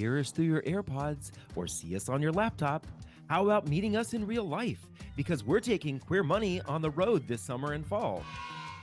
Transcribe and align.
hear 0.00 0.18
us 0.18 0.30
through 0.30 0.46
your 0.46 0.62
AirPods 0.62 1.30
or 1.54 1.66
see 1.66 1.94
us 1.94 2.08
on 2.08 2.22
your 2.22 2.32
laptop, 2.32 2.86
how 3.28 3.44
about 3.44 3.68
meeting 3.68 3.96
us 3.96 4.14
in 4.14 4.26
real 4.26 4.44
life? 4.44 4.86
Because 5.14 5.44
we're 5.44 5.60
taking 5.60 5.98
Queer 5.98 6.22
Money 6.22 6.62
on 6.62 6.80
the 6.80 6.90
road 6.90 7.28
this 7.28 7.42
summer 7.42 7.74
and 7.74 7.86
fall. 7.86 8.24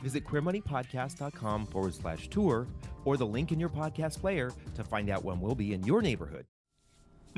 Visit 0.04 0.26
queermoneypodcast.com 0.26 1.66
forward 1.68 1.96
slash 1.96 2.28
tour 2.28 2.68
or 3.04 3.18
the 3.18 3.26
link 3.26 3.52
in 3.52 3.60
your 3.60 3.70
podcast 3.70 4.22
player 4.22 4.52
to 4.76 4.84
find 4.84 5.10
out 5.10 5.26
when 5.26 5.42
we'll 5.42 5.56
be 5.56 5.74
in 5.74 5.84
your 5.84 6.04
neighborhood. 6.04 6.46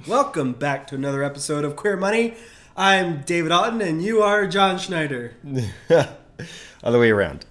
Welcome 0.05 0.53
back 0.53 0.85
to 0.87 0.95
another 0.95 1.23
episode 1.23 1.63
of 1.63 1.77
Queer 1.77 1.95
Money. 1.95 2.33
I'm 2.75 3.21
David 3.21 3.51
Auten 3.53 3.81
and 3.81 4.03
you 4.03 4.21
are 4.21 4.45
John 4.45 4.77
Schneider. 4.77 5.35
Other 6.83 6.99
way 6.99 7.11
around. 7.11 7.45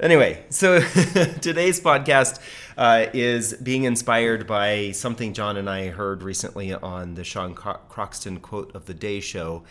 Anyway, 0.00 0.44
so 0.50 0.80
today's 1.40 1.80
podcast 1.80 2.40
uh, 2.78 3.06
is 3.12 3.54
being 3.54 3.82
inspired 3.82 4.46
by 4.46 4.92
something 4.92 5.34
John 5.34 5.56
and 5.56 5.68
I 5.68 5.88
heard 5.88 6.22
recently 6.22 6.72
on 6.72 7.14
the 7.14 7.24
Sean 7.24 7.52
Cro- 7.52 7.80
Croxton 7.88 8.38
quote 8.38 8.72
of 8.74 8.86
the 8.86 8.94
day 8.94 9.18
show. 9.18 9.64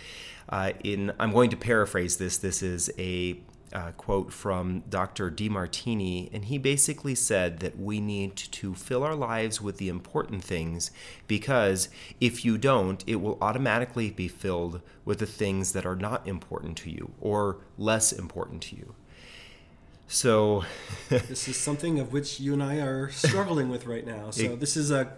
Uh, 0.50 0.74
in 0.84 1.14
I'm 1.18 1.32
going 1.32 1.50
to 1.52 1.58
paraphrase 1.58 2.18
this. 2.18 2.38
This 2.38 2.62
is 2.62 2.92
a 3.00 3.40
uh, 3.72 3.92
quote 3.92 4.34
from 4.34 4.84
Dr. 4.90 5.32
Demartini, 5.32 6.30
and 6.34 6.46
he 6.46 6.58
basically 6.58 7.16
said 7.16 7.60
that 7.60 7.80
we 7.80 8.02
need 8.02 8.36
to 8.36 8.76
fill 8.76 9.04
our 9.04 9.16
lives 9.16 9.62
with 9.62 9.78
the 9.78 9.88
important 9.88 10.44
things 10.44 10.92
because 11.28 11.88
if 12.20 12.44
you 12.44 12.58
don't, 12.58 13.04
it 13.08 13.18
will 13.18 13.38
automatically 13.42 14.10
be 14.10 14.28
filled 14.28 14.82
with 15.06 15.20
the 15.20 15.26
things 15.26 15.72
that 15.72 15.86
are 15.86 15.96
not 15.96 16.28
important 16.28 16.78
to 16.78 16.90
you 16.90 17.12
or 17.22 17.58
less 17.78 18.12
important 18.12 18.62
to 18.64 18.76
you. 18.76 18.96
So, 20.08 20.64
this 21.10 21.48
is 21.48 21.58
something 21.58 22.00
of 22.00 22.14
which 22.14 22.40
you 22.40 22.54
and 22.54 22.64
I 22.64 22.78
are 22.78 23.10
struggling 23.10 23.70
with 23.70 23.86
right 23.86 24.06
now. 24.06 24.32
So, 24.32 24.44
it, 24.54 24.60
this 24.60 24.78
is 24.78 24.92
a, 24.92 25.12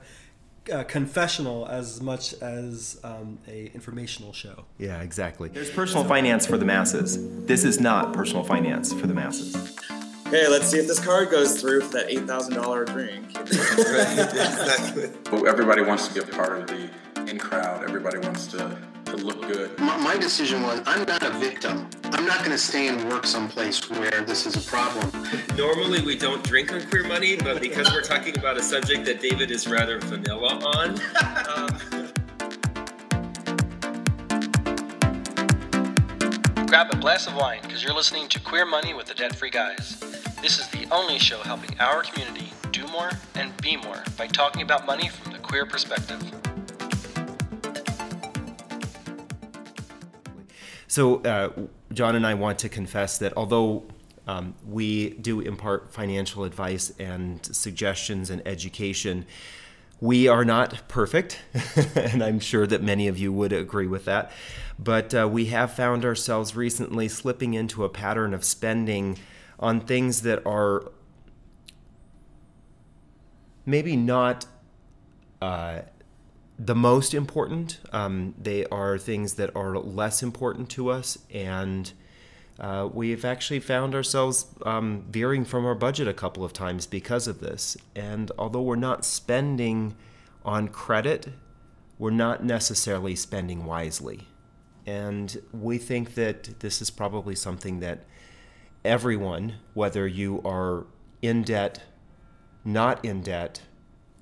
a, 0.72 0.84
confessional 0.84 1.68
as 1.68 2.02
much 2.02 2.34
as 2.42 3.00
um, 3.04 3.40
a 3.48 3.72
informational 3.74 4.34
show. 4.34 4.66
Yeah, 4.78 5.02
exactly. 5.02 5.50
There's 5.50 5.70
personal 5.70 6.04
finance 6.04 6.46
for 6.46 6.58
the 6.58 6.66
masses. 6.66 7.46
This 7.46 7.64
is 7.64 7.80
not 7.80 8.14
personal 8.14 8.44
finance 8.44 8.92
for 8.92 9.06
the 9.06 9.14
masses. 9.14 9.78
Okay, 10.28 10.48
let's 10.48 10.68
see 10.68 10.78
if 10.78 10.88
this 10.88 11.00
card 11.00 11.32
goes 11.32 11.60
through 11.60 11.82
for 11.82 11.94
that 11.94 12.10
eight 12.10 12.28
thousand 12.28 12.54
dollar 12.54 12.86
drink. 12.86 13.36
exactly. 13.40 15.10
Everybody 15.48 15.82
wants 15.82 16.08
to 16.08 16.14
be 16.14 16.20
a 16.20 16.36
part 16.36 16.60
of 16.60 16.68
the 16.68 16.90
in 17.28 17.40
crowd. 17.40 17.84
Everybody 17.84 18.20
wants 18.20 18.48
to 18.48 18.78
to 19.10 19.18
look 19.18 19.42
good. 19.42 19.78
My, 19.80 19.98
my 19.98 20.18
decision 20.18 20.62
was 20.64 20.82
I'm 20.86 21.06
not 21.06 21.24
a 21.24 21.32
victim. 21.32 21.88
I'm 22.06 22.26
not 22.26 22.40
going 22.40 22.52
to 22.52 22.58
stay 22.58 22.88
and 22.88 23.10
work 23.10 23.26
someplace 23.26 23.90
where 23.90 24.22
this 24.22 24.46
is 24.46 24.56
a 24.56 24.70
problem. 24.70 25.12
Normally 25.58 26.02
we 26.02 26.18
don't 26.18 26.44
drink 26.44 26.72
on 26.72 26.82
Queer 26.88 27.04
Money, 27.06 27.36
but 27.36 27.62
because 27.62 27.92
we're 27.92 28.02
talking 28.02 28.38
about 28.38 28.58
a 28.58 28.64
subject 28.64 29.06
that 29.06 29.22
David 29.22 29.52
is 29.52 29.68
rather 29.68 30.00
vanilla 30.00 30.60
on. 30.76 31.00
Um... 31.56 31.70
Grab 36.68 36.92
a 36.92 36.98
glass 36.98 37.26
of 37.26 37.36
wine 37.36 37.62
because 37.64 37.84
you're 37.84 37.96
listening 37.96 38.28
to 38.30 38.40
Queer 38.40 38.66
Money 38.66 38.94
with 38.94 39.08
the 39.08 39.16
Debt 39.16 39.36
Free 39.36 39.50
Guys. 39.50 40.00
This 40.42 40.60
is 40.60 40.68
the 40.68 40.88
only 40.92 41.18
show 41.18 41.40
helping 41.40 41.78
our 41.80 42.04
community 42.04 42.52
do 42.72 42.86
more 42.88 43.10
and 43.36 43.56
be 43.62 43.76
more 43.76 44.04
by 44.18 44.28
talking 44.28 44.62
about 44.62 44.86
money 44.86 45.10
from 45.10 45.34
the 45.34 45.40
queer 45.40 45.66
perspective. 45.66 46.39
So, 50.90 51.22
uh, 51.22 51.52
John 51.94 52.16
and 52.16 52.26
I 52.26 52.34
want 52.34 52.58
to 52.60 52.70
confess 52.70 53.20
that 53.20 53.38
although 53.38 53.84
um, 54.28 54.56
we 54.68 55.12
do 55.12 55.40
impart 55.40 55.94
financial 55.94 56.44
advice 56.44 56.92
and 56.98 57.46
suggestions 57.46 58.32
and 58.32 58.42
education, 58.48 59.28
we 60.02 60.28
are 60.28 60.44
not 60.44 60.88
perfect, 60.88 61.42
and 61.96 62.24
I'm 62.24 62.40
sure 62.40 62.66
that 62.66 62.82
many 62.82 63.08
of 63.08 63.20
you 63.20 63.32
would 63.32 63.54
agree 63.54 63.86
with 63.86 64.06
that. 64.06 64.32
But 64.80 65.14
uh, 65.14 65.30
we 65.32 65.46
have 65.46 65.74
found 65.74 66.06
ourselves 66.06 66.56
recently 66.56 67.08
slipping 67.08 67.54
into 67.54 67.84
a 67.84 67.90
pattern 67.90 68.34
of 68.34 68.44
spending 68.44 69.20
on 69.60 69.82
things 69.82 70.24
that 70.24 70.44
are 70.44 70.92
maybe 73.64 73.96
not 73.96 74.48
uh, 75.40 75.82
the 76.60 76.76
most 76.76 77.14
important. 77.14 77.80
Um, 77.94 78.36
they 78.38 78.66
are 78.66 78.98
things 78.98 79.36
that 79.36 79.56
are 79.56 79.78
less 79.78 80.22
important 80.22 80.70
to 80.72 80.90
us, 80.90 81.18
and 81.34 81.92
uh, 82.60 82.90
we've 82.94 83.24
actually 83.24 83.62
found 83.62 83.96
ourselves 83.96 84.48
um, 84.66 85.06
veering 85.10 85.46
from 85.46 85.66
our 85.66 85.76
budget 85.76 86.08
a 86.08 86.14
couple 86.14 86.44
of 86.44 86.52
times 86.52 86.86
because 86.86 87.28
of 87.28 87.40
this. 87.40 87.78
And 87.96 88.32
although 88.38 88.62
we're 88.62 88.76
not 88.76 89.06
spending 89.06 89.96
on 90.44 90.68
credit, 90.68 91.30
we're 91.98 92.12
not 92.12 92.44
necessarily 92.44 93.16
spending 93.16 93.66
wisely. 93.66 94.28
And 94.86 95.42
we 95.54 95.78
think 95.78 96.16
that 96.16 96.60
this 96.60 96.82
is 96.82 96.90
probably 96.90 97.36
something 97.36 97.80
that 97.80 98.06
everyone, 98.84 99.56
whether 99.74 100.06
you 100.06 100.42
are 100.44 100.86
in 101.22 101.44
debt, 101.44 101.84
not 102.66 103.04
in 103.06 103.22
debt, 103.22 103.62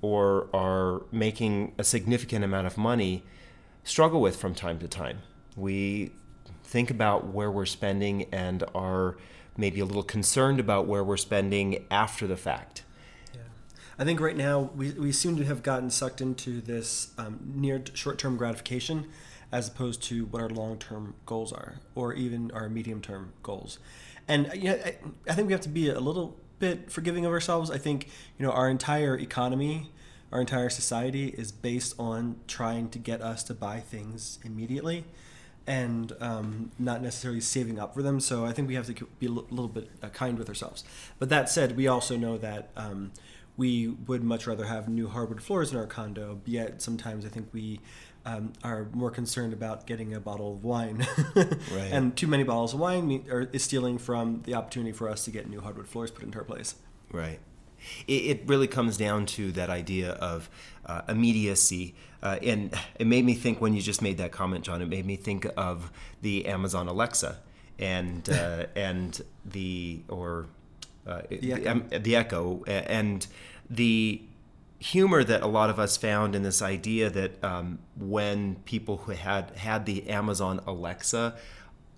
or 0.00 0.48
are 0.54 1.02
making 1.10 1.74
a 1.78 1.84
significant 1.84 2.44
amount 2.44 2.66
of 2.66 2.76
money 2.76 3.24
struggle 3.84 4.20
with 4.20 4.36
from 4.36 4.54
time 4.54 4.78
to 4.78 4.88
time. 4.88 5.18
We 5.56 6.12
think 6.62 6.90
about 6.90 7.26
where 7.28 7.50
we're 7.50 7.66
spending 7.66 8.26
and 8.30 8.62
are 8.74 9.16
maybe 9.56 9.80
a 9.80 9.84
little 9.84 10.02
concerned 10.02 10.60
about 10.60 10.86
where 10.86 11.02
we're 11.02 11.16
spending 11.16 11.84
after 11.90 12.26
the 12.26 12.36
fact. 12.36 12.84
Yeah. 13.34 13.40
I 13.98 14.04
think 14.04 14.20
right 14.20 14.36
now 14.36 14.70
we, 14.76 14.92
we 14.92 15.10
seem 15.10 15.36
to 15.36 15.44
have 15.44 15.62
gotten 15.62 15.90
sucked 15.90 16.20
into 16.20 16.60
this 16.60 17.12
um, 17.18 17.40
near 17.54 17.82
short 17.94 18.18
term 18.18 18.36
gratification 18.36 19.06
as 19.50 19.66
opposed 19.68 20.02
to 20.02 20.26
what 20.26 20.42
our 20.42 20.48
long 20.48 20.78
term 20.78 21.14
goals 21.26 21.52
are 21.52 21.80
or 21.94 22.12
even 22.14 22.50
our 22.52 22.68
medium 22.68 23.00
term 23.00 23.32
goals. 23.42 23.78
And 24.28 24.50
you 24.54 24.64
know, 24.64 24.78
I, 24.84 24.96
I 25.28 25.34
think 25.34 25.46
we 25.46 25.52
have 25.52 25.62
to 25.62 25.68
be 25.68 25.88
a 25.88 26.00
little 26.00 26.36
bit 26.58 26.90
forgiving 26.90 27.24
of 27.24 27.32
ourselves. 27.32 27.70
I 27.70 27.78
think 27.78 28.08
you 28.38 28.46
know 28.46 28.52
our 28.52 28.68
entire 28.68 29.16
economy, 29.16 29.90
our 30.32 30.40
entire 30.40 30.70
society 30.70 31.28
is 31.28 31.52
based 31.52 31.94
on 31.98 32.36
trying 32.46 32.88
to 32.90 32.98
get 32.98 33.22
us 33.22 33.42
to 33.44 33.54
buy 33.54 33.80
things 33.80 34.38
immediately, 34.44 35.04
and 35.66 36.12
um, 36.20 36.70
not 36.78 37.02
necessarily 37.02 37.40
saving 37.40 37.78
up 37.78 37.94
for 37.94 38.02
them. 38.02 38.20
So 38.20 38.44
I 38.44 38.52
think 38.52 38.68
we 38.68 38.74
have 38.74 38.86
to 38.86 39.06
be 39.18 39.26
a 39.26 39.30
little 39.30 39.68
bit 39.68 39.90
uh, 40.02 40.08
kind 40.08 40.38
with 40.38 40.48
ourselves. 40.48 40.84
But 41.18 41.28
that 41.28 41.48
said, 41.48 41.76
we 41.76 41.86
also 41.88 42.16
know 42.16 42.38
that. 42.38 42.70
Um, 42.76 43.12
we 43.56 43.88
would 43.88 44.22
much 44.22 44.46
rather 44.46 44.66
have 44.66 44.88
new 44.88 45.08
hardwood 45.08 45.42
floors 45.42 45.72
in 45.72 45.76
our 45.76 45.84
condo, 45.84 46.40
yet 46.46 46.80
sometimes 46.80 47.26
I 47.26 47.28
think 47.28 47.48
we 47.52 47.80
um, 48.28 48.52
are 48.62 48.88
more 48.92 49.10
concerned 49.10 49.52
about 49.52 49.86
getting 49.86 50.12
a 50.14 50.20
bottle 50.20 50.52
of 50.52 50.64
wine. 50.64 51.06
right. 51.36 51.90
And 51.90 52.16
too 52.16 52.26
many 52.26 52.42
bottles 52.42 52.74
of 52.74 52.80
wine 52.80 53.08
mean, 53.08 53.24
are, 53.30 53.48
is 53.52 53.64
stealing 53.64 53.98
from 53.98 54.42
the 54.44 54.54
opportunity 54.54 54.92
for 54.92 55.08
us 55.08 55.24
to 55.24 55.30
get 55.30 55.48
new 55.48 55.60
hardwood 55.60 55.88
floors 55.88 56.10
put 56.10 56.24
into 56.24 56.38
our 56.38 56.44
place. 56.44 56.74
Right. 57.10 57.38
It, 58.06 58.12
it 58.12 58.42
really 58.46 58.66
comes 58.66 58.96
down 58.96 59.26
to 59.26 59.52
that 59.52 59.70
idea 59.70 60.12
of 60.12 60.50
uh, 60.84 61.02
immediacy. 61.08 61.94
Uh, 62.22 62.38
and 62.42 62.74
it 62.98 63.06
made 63.06 63.24
me 63.24 63.34
think 63.34 63.60
when 63.60 63.72
you 63.74 63.80
just 63.80 64.02
made 64.02 64.18
that 64.18 64.32
comment, 64.32 64.64
John, 64.64 64.82
it 64.82 64.88
made 64.88 65.06
me 65.06 65.16
think 65.16 65.46
of 65.56 65.90
the 66.20 66.46
Amazon 66.46 66.86
Alexa 66.88 67.38
and, 67.78 68.28
uh, 68.30 68.66
and 68.76 69.20
the, 69.46 70.00
or 70.08 70.46
uh, 71.06 71.22
the, 71.30 71.52
Echo. 71.54 71.70
Um, 71.70 71.84
the 71.88 72.16
Echo 72.16 72.64
and 72.66 73.26
the 73.70 74.20
humor 74.78 75.24
that 75.24 75.42
a 75.42 75.46
lot 75.46 75.70
of 75.70 75.78
us 75.78 75.96
found 75.96 76.34
in 76.34 76.42
this 76.42 76.62
idea 76.62 77.10
that 77.10 77.42
um, 77.42 77.78
when 77.96 78.56
people 78.64 78.98
who 78.98 79.12
had 79.12 79.50
had 79.56 79.86
the 79.86 80.08
Amazon 80.08 80.60
Alexa 80.66 81.36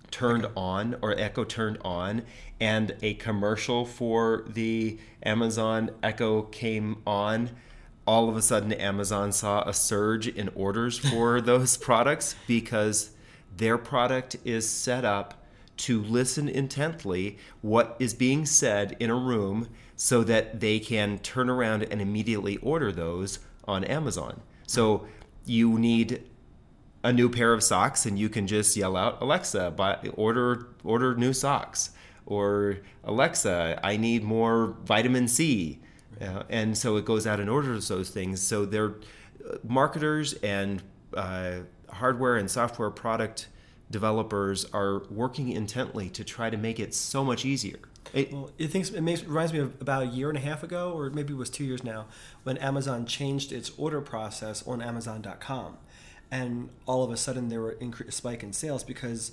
turned 0.09 0.47
on 0.55 0.95
or 1.01 1.17
Echo 1.17 1.43
turned 1.43 1.77
on 1.83 2.23
and 2.59 2.95
a 3.01 3.13
commercial 3.15 3.85
for 3.85 4.43
the 4.47 4.99
Amazon 5.23 5.91
Echo 6.03 6.43
came 6.43 7.01
on 7.05 7.51
all 8.05 8.27
of 8.27 8.35
a 8.35 8.41
sudden 8.41 8.73
Amazon 8.73 9.31
saw 9.31 9.61
a 9.67 9.73
surge 9.73 10.27
in 10.27 10.49
orders 10.49 10.97
for 10.97 11.39
those 11.41 11.77
products 11.77 12.35
because 12.47 13.11
their 13.55 13.77
product 13.77 14.35
is 14.43 14.67
set 14.67 15.05
up 15.05 15.40
to 15.81 16.01
listen 16.03 16.47
intently 16.47 17.37
what 17.61 17.95
is 17.99 18.13
being 18.13 18.45
said 18.45 18.95
in 18.99 19.09
a 19.09 19.15
room 19.15 19.67
so 19.95 20.23
that 20.23 20.59
they 20.59 20.79
can 20.79 21.17
turn 21.19 21.49
around 21.49 21.83
and 21.83 22.01
immediately 22.01 22.57
order 22.57 22.91
those 22.91 23.39
on 23.67 23.83
Amazon. 23.83 24.41
So 24.67 25.07
you 25.45 25.79
need 25.79 26.29
a 27.03 27.11
new 27.11 27.29
pair 27.29 27.51
of 27.53 27.63
socks 27.63 28.05
and 28.05 28.19
you 28.19 28.29
can 28.29 28.45
just 28.45 28.77
yell 28.77 28.95
out 28.95 29.21
Alexa 29.21 29.71
buy 29.71 29.97
order 30.13 30.67
order 30.83 31.15
new 31.15 31.33
socks 31.33 31.91
or 32.27 32.77
Alexa 33.03 33.79
I 33.83 33.97
need 33.97 34.23
more 34.23 34.75
vitamin 34.85 35.27
C 35.27 35.79
uh, 36.21 36.43
and 36.47 36.77
so 36.77 36.97
it 36.97 37.05
goes 37.05 37.25
out 37.25 37.39
and 37.39 37.49
orders 37.49 37.87
those 37.87 38.11
things 38.11 38.39
so 38.39 38.65
they're 38.65 38.95
uh, 39.49 39.57
marketers 39.63 40.33
and 40.43 40.83
uh, 41.15 41.61
hardware 41.89 42.35
and 42.35 42.49
software 42.51 42.91
product 42.91 43.47
developers 43.91 44.65
are 44.73 45.03
working 45.09 45.49
intently 45.49 46.09
to 46.09 46.23
try 46.23 46.49
to 46.49 46.57
make 46.57 46.79
it 46.79 46.93
so 46.93 47.23
much 47.23 47.45
easier 47.45 47.77
It- 48.13 48.31
Well, 48.33 48.49
it 48.57 48.67
thinks 48.69 48.89
it 48.89 49.01
makes 49.01 49.23
reminds 49.23 49.53
me 49.53 49.59
of 49.59 49.79
about 49.79 50.03
a 50.03 50.07
year 50.07 50.29
and 50.29 50.37
a 50.37 50.41
half 50.41 50.63
ago, 50.63 50.91
or 50.91 51.09
maybe 51.11 51.33
it 51.33 51.37
was 51.37 51.49
two 51.49 51.63
years 51.63 51.83
now, 51.83 52.07
when 52.43 52.57
Amazon 52.57 53.05
changed 53.05 53.51
its 53.51 53.71
order 53.77 54.01
process 54.01 54.63
on 54.67 54.81
Amazon.com, 54.81 55.77
and 56.31 56.69
all 56.87 57.03
of 57.03 57.11
a 57.11 57.15
sudden 57.17 57.47
there 57.49 57.61
were 57.61 57.75
incre- 57.75 58.07
a 58.07 58.11
spike 58.11 58.41
in 58.43 58.51
sales 58.53 58.83
because 58.83 59.31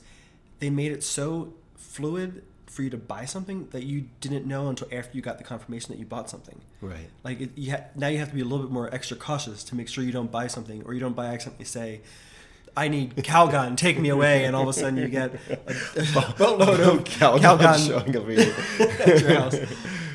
they 0.61 0.71
made 0.71 0.93
it 0.93 1.03
so 1.03 1.55
fluid 1.77 2.43
for 2.67 2.83
you 2.83 2.91
to 2.91 2.99
buy 2.99 3.25
something 3.25 3.67
that 3.71 3.85
you 3.85 4.05
didn't 4.21 4.47
know 4.47 4.69
until 4.69 4.87
after 4.93 5.17
you 5.17 5.23
got 5.23 5.39
the 5.39 5.45
confirmation 5.45 5.91
that 5.93 5.99
you 5.99 6.05
bought 6.05 6.29
something. 6.29 6.61
Right. 6.83 7.09
Like 7.25 7.41
it, 7.41 7.51
you 7.57 7.71
ha- 7.73 7.85
now 7.97 8.09
you 8.09 8.19
have 8.19 8.29
to 8.29 8.35
be 8.35 8.43
a 8.43 8.45
little 8.45 8.65
bit 8.67 8.71
more 8.73 8.93
extra 8.95 9.17
cautious 9.17 9.65
to 9.65 9.75
make 9.75 9.89
sure 9.89 10.05
you 10.05 10.13
don't 10.13 10.31
buy 10.31 10.47
something, 10.47 10.83
or 10.85 10.93
you 10.95 11.01
don't 11.01 11.17
buy 11.17 11.27
accidentally 11.29 11.65
say. 11.65 12.01
I 12.79 12.87
need 12.87 13.17
Calgon, 13.17 13.77
take 13.77 13.99
me 13.99 14.09
away, 14.09 14.45
and 14.45 14.55
all 14.55 14.63
of 14.63 14.69
a 14.69 14.73
sudden 14.73 14.99
you 14.99 15.09
get 15.09 15.35
a, 15.51 15.55
a 16.17 16.35
boatload 16.39 16.79
of 16.79 17.03
Calgon 17.03 17.41
Calgon 17.41 17.89
showing 17.89 18.17
up 18.17 18.29
here. 18.29 18.55
at 19.15 19.21
your 19.21 19.35
house. 19.35 19.57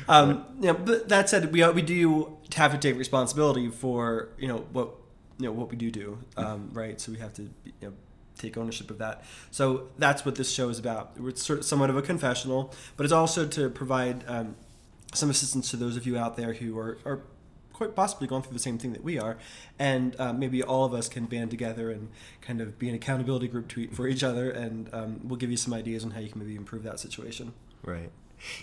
Um, 0.08 0.46
you 0.60 0.68
know, 0.68 0.74
but 0.74 1.10
that 1.10 1.28
said, 1.28 1.52
we 1.52 1.62
we 1.72 1.82
do 1.82 2.38
have 2.54 2.72
to 2.72 2.78
take 2.78 2.96
responsibility 2.96 3.68
for 3.68 4.30
you 4.38 4.48
know 4.48 4.64
what 4.72 4.94
you 5.38 5.44
know 5.44 5.52
what 5.52 5.70
we 5.70 5.76
do 5.76 5.90
do, 5.90 6.18
um, 6.38 6.70
right? 6.72 6.98
So 6.98 7.12
we 7.12 7.18
have 7.18 7.34
to 7.34 7.42
you 7.42 7.72
know, 7.82 7.92
take 8.38 8.56
ownership 8.56 8.90
of 8.90 8.96
that. 8.96 9.24
So 9.50 9.88
that's 9.98 10.24
what 10.24 10.36
this 10.36 10.50
show 10.50 10.70
is 10.70 10.78
about. 10.78 11.12
It's 11.20 11.44
sort 11.44 11.58
of 11.58 11.64
somewhat 11.66 11.90
of 11.90 11.98
a 11.98 12.02
confessional, 12.02 12.72
but 12.96 13.04
it's 13.04 13.12
also 13.12 13.46
to 13.46 13.68
provide 13.68 14.24
um, 14.26 14.56
some 15.12 15.28
assistance 15.28 15.70
to 15.72 15.76
those 15.76 15.98
of 15.98 16.06
you 16.06 16.16
out 16.16 16.38
there 16.38 16.54
who 16.54 16.78
are. 16.78 16.98
are 17.04 17.20
Quite 17.74 17.94
possibly 17.94 18.26
going 18.26 18.42
through 18.42 18.54
the 18.54 18.58
same 18.58 18.78
thing 18.78 18.92
that 18.94 19.04
we 19.04 19.18
are, 19.18 19.36
and 19.78 20.18
uh, 20.18 20.32
maybe 20.32 20.62
all 20.62 20.86
of 20.86 20.94
us 20.94 21.08
can 21.08 21.26
band 21.26 21.50
together 21.50 21.90
and 21.90 22.08
kind 22.40 22.60
of 22.62 22.78
be 22.78 22.88
an 22.88 22.94
accountability 22.94 23.48
group 23.48 23.68
to, 23.68 23.88
for 23.88 24.08
each 24.08 24.22
other, 24.22 24.50
and 24.50 24.88
um, 24.94 25.20
we'll 25.24 25.36
give 25.36 25.50
you 25.50 25.56
some 25.56 25.74
ideas 25.74 26.04
on 26.04 26.12
how 26.12 26.20
you 26.20 26.30
can 26.30 26.40
maybe 26.40 26.54
improve 26.54 26.84
that 26.84 26.98
situation. 26.98 27.52
Right. 27.82 28.10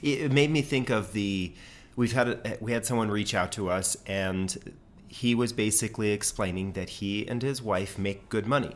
It, 0.01 0.31
made 0.31 0.49
me 0.49 0.61
think 0.61 0.89
of 0.89 1.13
the 1.13 1.53
we've 1.95 2.13
had 2.13 2.27
a, 2.27 2.57
we 2.59 2.71
had 2.71 2.85
someone 2.85 3.11
reach 3.11 3.33
out 3.33 3.51
to 3.53 3.69
us 3.69 3.97
and 4.07 4.73
he 5.07 5.35
was 5.35 5.51
basically 5.51 6.11
explaining 6.11 6.71
that 6.73 6.89
he 6.89 7.27
and 7.27 7.41
his 7.41 7.61
wife 7.61 7.97
make 7.97 8.29
good 8.29 8.47
money. 8.47 8.75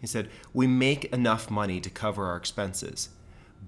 He 0.00 0.06
said, 0.06 0.28
"We 0.52 0.66
make 0.66 1.06
enough 1.06 1.50
money 1.50 1.80
to 1.80 1.90
cover 1.90 2.26
our 2.26 2.36
expenses, 2.36 3.08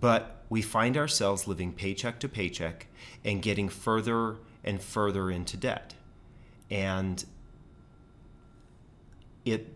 but 0.01 0.45
we 0.49 0.63
find 0.63 0.97
ourselves 0.97 1.49
living 1.49 1.73
paycheck 1.73 2.21
to 2.21 2.29
paycheck 2.29 2.87
and 3.25 3.43
getting 3.43 3.69
further 3.69 4.37
and 4.63 4.81
further 4.81 5.31
into 5.31 5.57
debt." 5.57 5.95
And 6.71 7.25
it 9.45 9.75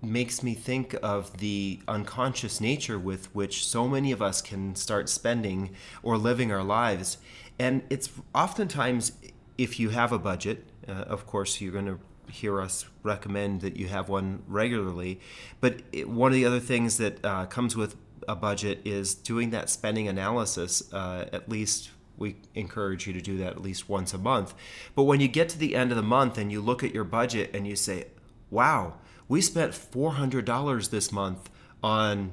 makes 0.00 0.42
me 0.42 0.54
think 0.54 0.94
of 1.02 1.38
the 1.38 1.80
unconscious 1.88 2.60
nature 2.60 2.98
with 2.98 3.34
which 3.34 3.66
so 3.66 3.88
many 3.88 4.12
of 4.12 4.22
us 4.22 4.40
can 4.40 4.76
start 4.76 5.08
spending 5.08 5.70
or 6.02 6.16
living 6.16 6.52
our 6.52 6.62
lives. 6.62 7.18
And 7.58 7.82
it's 7.90 8.08
oftentimes, 8.34 9.12
if 9.56 9.80
you 9.80 9.90
have 9.90 10.12
a 10.12 10.18
budget, 10.18 10.64
uh, 10.88 10.92
of 10.92 11.26
course, 11.26 11.60
you're 11.60 11.72
going 11.72 11.86
to 11.86 11.98
hear 12.30 12.60
us 12.60 12.84
recommend 13.02 13.60
that 13.62 13.76
you 13.76 13.88
have 13.88 14.08
one 14.08 14.42
regularly. 14.46 15.20
But 15.60 15.82
it, 15.92 16.08
one 16.08 16.30
of 16.30 16.34
the 16.34 16.44
other 16.44 16.60
things 16.60 16.98
that 16.98 17.24
uh, 17.24 17.46
comes 17.46 17.74
with 17.76 17.96
a 18.28 18.36
budget 18.36 18.80
is 18.84 19.14
doing 19.14 19.50
that 19.50 19.70
spending 19.70 20.06
analysis 20.06 20.92
uh, 20.92 21.26
at 21.32 21.48
least 21.48 21.90
we 22.18 22.36
encourage 22.54 23.06
you 23.06 23.12
to 23.12 23.20
do 23.20 23.38
that 23.38 23.48
at 23.52 23.62
least 23.62 23.88
once 23.88 24.12
a 24.12 24.18
month. 24.18 24.54
But 24.94 25.04
when 25.04 25.20
you 25.20 25.28
get 25.28 25.48
to 25.50 25.58
the 25.58 25.74
end 25.76 25.90
of 25.90 25.96
the 25.96 26.02
month 26.02 26.36
and 26.38 26.50
you 26.52 26.60
look 26.60 26.82
at 26.82 26.92
your 26.94 27.04
budget 27.04 27.50
and 27.54 27.66
you 27.66 27.76
say, 27.76 28.06
wow, 28.50 28.94
we 29.28 29.40
spent 29.40 29.72
$400 29.72 30.90
this 30.90 31.12
month 31.12 31.48
on 31.82 32.32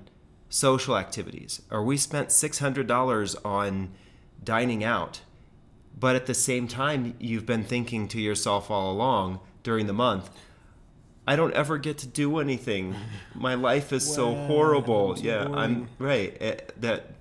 social 0.50 0.98
activities, 0.98 1.62
or 1.70 1.84
we 1.84 1.98
spent 1.98 2.30
$600 2.30 3.36
on 3.46 3.92
dining 4.44 4.84
out. 4.84 5.22
But 5.98 6.16
at 6.16 6.26
the 6.26 6.34
same 6.34 6.68
time, 6.68 7.16
you've 7.20 7.46
been 7.46 7.64
thinking 7.64 8.08
to 8.10 8.20
yourself 8.22 8.70
all 8.72 8.92
along 8.92 9.40
during 9.64 9.88
the 9.88 9.94
month, 9.94 10.30
I 11.28 11.36
don't 11.36 11.54
ever 11.54 11.78
get 11.80 11.98
to 12.00 12.08
do 12.08 12.38
anything. 12.40 12.96
My 13.34 13.56
life 13.56 13.92
is 13.92 14.06
so 14.06 14.36
horrible. 14.36 15.18
yeah, 15.18 15.48
I'm 15.52 15.88
right. 15.98 16.38
eh, 16.40 16.58
That 16.78 17.12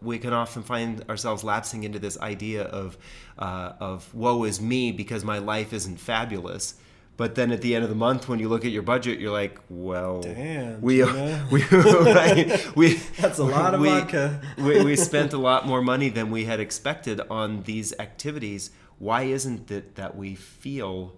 we 0.00 0.18
can 0.18 0.32
often 0.32 0.62
find 0.62 1.04
ourselves 1.08 1.44
lapsing 1.44 1.84
into 1.84 1.98
this 1.98 2.18
idea 2.20 2.62
of 2.62 2.96
uh, 3.38 3.72
of 3.80 4.12
woe 4.14 4.44
is 4.44 4.60
me 4.60 4.92
because 4.92 5.24
my 5.24 5.38
life 5.38 5.72
isn't 5.72 5.98
fabulous. 5.98 6.74
But 7.18 7.34
then 7.34 7.50
at 7.50 7.62
the 7.62 7.74
end 7.74 7.82
of 7.82 7.90
the 7.90 7.96
month, 7.96 8.28
when 8.28 8.38
you 8.38 8.48
look 8.48 8.64
at 8.64 8.70
your 8.70 8.84
budget, 8.84 9.18
you're 9.18 9.32
like, 9.32 9.58
well, 9.68 10.20
Damn, 10.22 10.80
we 10.80 11.02
we 11.50 11.64
right, 11.64 12.76
we 12.76 12.94
That's 13.18 13.38
a 13.38 13.44
lot 13.44 13.74
of 13.74 13.80
we, 13.80 13.88
vodka. 13.88 14.40
we, 14.58 14.84
we 14.84 14.94
spent 14.94 15.32
a 15.32 15.38
lot 15.38 15.66
more 15.66 15.82
money 15.82 16.10
than 16.10 16.30
we 16.30 16.44
had 16.44 16.60
expected 16.60 17.20
on 17.28 17.62
these 17.62 17.92
activities. 17.98 18.70
Why 19.00 19.22
isn't 19.22 19.68
it 19.68 19.96
that 19.96 20.16
we 20.16 20.36
feel 20.36 21.16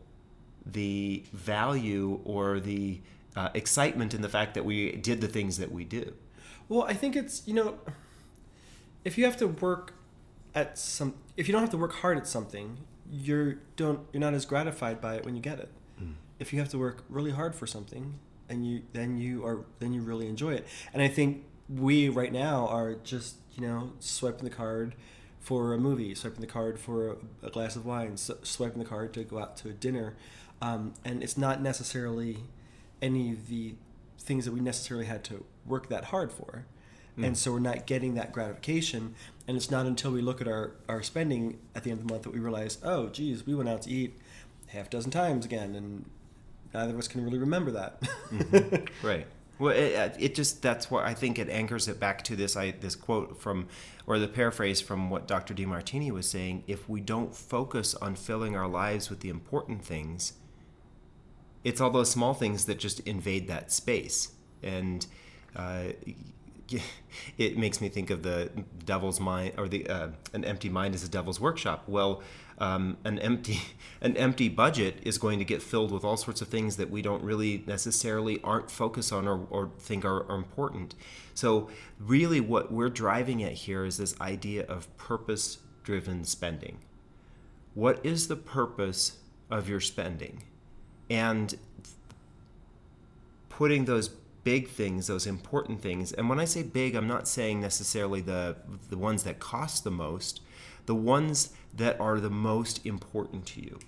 the 0.65 1.23
value 1.35 2.21
or 2.25 2.61
the 2.61 3.00
uh, 3.37 3.50
excitement 3.53 4.15
in 4.15 4.23
the 4.23 4.29
fact 4.29 4.55
that 4.55 4.65
we 4.65 4.93
did 4.93 5.21
the 5.21 5.29
things 5.29 5.59
that 5.59 5.71
we 5.71 5.85
do? 5.85 6.15
Well, 6.71 6.85
I 6.85 6.94
think 6.94 7.15
it's 7.15 7.47
you 7.47 7.53
know, 7.53 7.79
if 9.05 9.17
you 9.19 9.25
have 9.25 9.37
to 9.38 9.49
work 9.49 9.94
at 10.55 10.79
some, 10.79 11.14
if 11.37 11.49
you 11.49 11.52
don't 11.52 11.62
have 11.62 11.70
to 11.70 11.79
work 11.79 11.94
hard 11.94 12.19
at 12.19 12.26
something, 12.26 12.79
you're 13.11 13.58
don't 13.76 14.00
you're 14.12 14.20
not 14.20 14.35
as 14.35 14.44
gratified 14.44 15.00
by 15.00 15.14
it 15.17 15.25
when 15.25 15.35
you 15.35 15.43
get 15.43 15.58
it. 15.58 15.69
If 16.38 16.52
you 16.52 16.58
have 16.58 16.69
to 16.70 16.79
work 16.79 17.05
really 17.08 17.32
hard 17.32 17.55
for 17.55 17.67
something, 17.67 18.19
and 18.49 18.67
you 18.67 18.82
then 18.93 19.17
you 19.19 19.44
are 19.44 19.64
then 19.79 19.93
you 19.93 20.02
really 20.02 20.26
enjoy 20.26 20.55
it. 20.55 20.67
And 20.93 21.02
I 21.02 21.08
think 21.08 21.44
we 21.69 22.08
right 22.08 22.32
now 22.32 22.67
are 22.69 22.94
just 22.94 23.37
you 23.52 23.67
know 23.67 23.93
swiping 24.00 24.44
the 24.44 24.55
card 24.55 24.94
for 25.38 25.73
a 25.73 25.79
movie, 25.79 26.14
swiping 26.14 26.41
the 26.41 26.47
card 26.47 26.79
for 26.79 27.11
a, 27.11 27.17
a 27.47 27.50
glass 27.50 27.76
of 27.76 27.87
wine, 27.87 28.17
swiping 28.17 28.79
the 28.79 28.88
card 28.88 29.14
to 29.14 29.25
go 29.25 29.38
out 29.38 29.56
to 29.58 29.69
a 29.69 29.73
dinner, 29.73 30.14
um, 30.61 30.94
and 31.05 31.23
it's 31.23 31.38
not 31.38 31.62
necessarily 31.62 32.38
any 33.00 33.32
of 33.32 33.49
the 33.49 33.75
things 34.19 34.44
that 34.44 34.52
we 34.52 34.61
necessarily 34.61 35.06
had 35.06 35.25
to 35.25 35.44
work 35.64 35.88
that 35.88 36.06
hard 36.06 36.32
for. 36.32 36.67
And 37.25 37.34
mm. 37.34 37.37
so 37.37 37.52
we're 37.52 37.61
not 37.61 37.87
getting 37.87 38.14
that 38.14 38.32
gratification. 38.32 39.14
And 39.46 39.56
it's 39.56 39.70
not 39.70 39.87
until 39.87 40.12
we 40.12 40.20
look 40.20 40.40
at 40.40 40.49
our, 40.49 40.72
our 40.88 41.02
spending 41.02 41.58
at 41.75 41.84
the 41.84 41.90
end 41.90 42.00
of 42.00 42.06
the 42.06 42.12
month 42.12 42.25
that 42.25 42.32
we 42.32 42.40
realize, 42.40 42.78
oh, 42.82 43.08
geez, 43.08 43.46
we 43.46 43.55
went 43.55 43.69
out 43.69 43.82
to 43.82 43.90
eat 43.90 44.19
half 44.69 44.87
a 44.87 44.90
dozen 44.90 45.11
times 45.11 45.44
again. 45.44 45.75
And 45.75 46.05
neither 46.72 46.93
of 46.93 46.99
us 46.99 47.08
can 47.08 47.25
really 47.25 47.38
remember 47.38 47.70
that. 47.72 48.00
Mm-hmm. 48.00 48.84
Right. 49.06 49.26
Well, 49.61 49.76
it, 49.76 49.94
uh, 49.94 50.08
it 50.19 50.34
just 50.34 50.62
that's 50.62 50.90
what 50.90 51.05
I 51.05 51.12
think 51.12 51.38
it 51.38 51.50
anchors 51.50 51.87
it 51.87 52.00
back 52.00 52.25
to 52.25 52.34
this 52.34 52.56
I 52.56 52.70
this 52.70 52.94
quote 52.94 53.38
from 53.38 53.69
or 54.06 54.19
the 54.19 54.26
paraphrase 54.26 54.81
from 54.81 55.11
what 55.11 55.28
Dr. 55.28 55.52
Demartini 55.52 56.11
was 56.11 56.26
saying. 56.26 56.64
If 56.66 56.88
we 56.88 57.02
don't 57.02 57.34
focus 57.37 57.94
on 57.94 58.14
filling 58.14 58.56
our 58.56 58.66
lives 58.66 59.11
with 59.11 59.20
the 59.20 59.28
important 59.28 59.84
things, 59.84 60.32
it's 61.62 61.78
all 61.78 61.90
those 61.90 62.11
small 62.11 62.32
things 62.32 62.64
that 62.64 62.78
just 62.78 63.00
invade 63.00 63.49
that 63.49 63.71
space, 63.71 64.33
and 64.62 65.06
uh, 65.54 65.88
it 67.39 67.59
makes 67.59 67.81
me 67.81 67.89
think 67.89 68.11
of 68.11 68.23
the 68.23 68.50
devil's 68.85 69.21
mind 69.21 69.55
or 69.59 69.69
the 69.69 69.87
uh, 69.89 70.09
an 70.33 70.45
empty 70.45 70.69
mind 70.69 70.95
is 70.95 71.05
a 71.05 71.09
devil's 71.09 71.41
workshop. 71.41 71.85
Well, 71.87 72.23
um, 72.59 72.99
an 73.05 73.19
empty 73.19 73.61
an 74.00 74.17
empty 74.17 74.49
budget 74.49 74.97
is 75.03 75.19
going 75.19 75.39
to 75.39 75.45
get 75.45 75.62
filled 75.62 75.91
with 75.91 76.05
all 76.05 76.17
sorts 76.17 76.41
of 76.41 76.49
things 76.49 76.77
that 76.77 76.91
we 76.91 77.03
don't 77.03 77.23
really 77.23 77.65
necessarily 77.67 78.41
aren't 78.43 78.71
focused 78.71 79.12
on 79.12 79.27
or, 79.27 79.47
or 79.50 79.71
think 79.79 80.05
are, 80.05 80.31
are 80.31 80.37
important. 80.37 80.95
So 81.35 81.69
really, 81.99 82.41
what 82.41 82.73
we're 82.73 82.91
driving 82.91 83.43
at 83.43 83.53
here 83.53 83.85
is 83.85 83.97
this 83.97 84.19
idea 84.21 84.65
of 84.67 84.95
purpose 84.97 85.59
driven 85.83 86.25
spending. 86.25 86.79
What 87.75 88.05
is 88.05 88.29
the 88.29 88.37
purpose 88.37 89.19
of 89.50 89.69
your 89.69 89.81
spending? 89.81 90.43
And 91.09 91.57
putting 93.49 93.85
those 93.85 94.11
big 94.44 94.68
things, 94.68 95.06
those 95.06 95.26
important 95.26 95.80
things. 95.80 96.12
And 96.12 96.28
when 96.28 96.40
I 96.40 96.44
say 96.44 96.62
big, 96.62 96.94
I'm 96.94 97.09
not 97.09 97.28
saying 97.28 97.61
necessarily 97.61 98.20
the 98.20 98.56
the 98.88 98.99
ones 98.99 99.23
that 99.25 99.38
cost 99.38 99.85
the 99.85 99.90
most, 99.90 100.40
the 100.87 100.94
ones 100.94 101.52
that 101.76 102.00
are 102.00 102.20
the 102.20 102.30
most 102.30 102.85
important 102.87 103.47
to 103.47 103.61
you. 103.61 103.78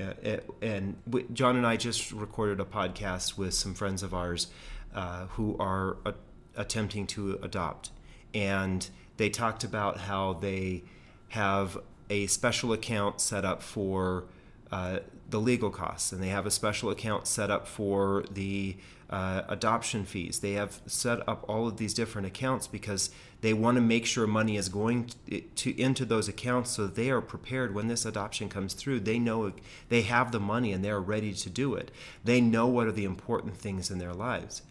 Uh, 0.00 0.38
and 0.60 0.96
John 1.32 1.56
and 1.56 1.66
I 1.66 1.76
just 1.76 2.10
recorded 2.10 2.58
a 2.60 2.64
podcast 2.64 3.38
with 3.38 3.54
some 3.54 3.74
friends 3.74 4.02
of 4.02 4.12
ours 4.12 4.48
uh, 4.94 5.26
who 5.26 5.56
are 5.58 5.98
uh, 6.04 6.12
attempting 6.56 7.06
to 7.08 7.38
adopt, 7.42 7.90
and 8.32 8.88
they 9.16 9.30
talked 9.30 9.62
about 9.62 10.00
how 10.00 10.32
they 10.32 10.82
have 11.28 11.78
a 12.10 12.26
special 12.26 12.72
account 12.72 13.20
set 13.20 13.44
up 13.44 13.62
for 13.62 14.24
uh, 14.70 15.00
the 15.30 15.40
legal 15.40 15.70
costs, 15.70 16.12
and 16.12 16.22
they 16.22 16.28
have 16.28 16.46
a 16.46 16.50
special 16.50 16.90
account 16.90 17.26
set 17.26 17.50
up 17.50 17.66
for 17.66 18.24
the 18.30 18.76
uh, 19.10 19.42
adoption 19.48 20.04
fees. 20.04 20.40
They 20.40 20.52
have 20.52 20.80
set 20.86 21.26
up 21.28 21.44
all 21.48 21.68
of 21.68 21.76
these 21.76 21.94
different 21.94 22.26
accounts 22.26 22.66
because 22.66 23.10
they 23.42 23.52
want 23.52 23.76
to 23.76 23.80
make 23.80 24.06
sure 24.06 24.26
money 24.26 24.56
is 24.56 24.68
going 24.68 25.10
to, 25.28 25.40
to 25.40 25.80
into 25.80 26.04
those 26.04 26.28
accounts 26.28 26.70
so 26.70 26.86
they 26.86 27.10
are 27.10 27.20
prepared 27.20 27.74
when 27.74 27.88
this 27.88 28.04
adoption 28.04 28.48
comes 28.48 28.74
through. 28.74 29.00
They 29.00 29.18
know 29.18 29.52
they 29.88 30.02
have 30.02 30.32
the 30.32 30.40
money 30.40 30.72
and 30.72 30.84
they 30.84 30.90
are 30.90 31.00
ready 31.00 31.32
to 31.34 31.50
do 31.50 31.74
it. 31.74 31.90
They 32.24 32.40
know 32.40 32.66
what 32.66 32.86
are 32.86 32.92
the 32.92 33.04
important 33.04 33.56
things 33.56 33.90
in 33.90 33.98
their 33.98 34.14
lives. 34.14 34.62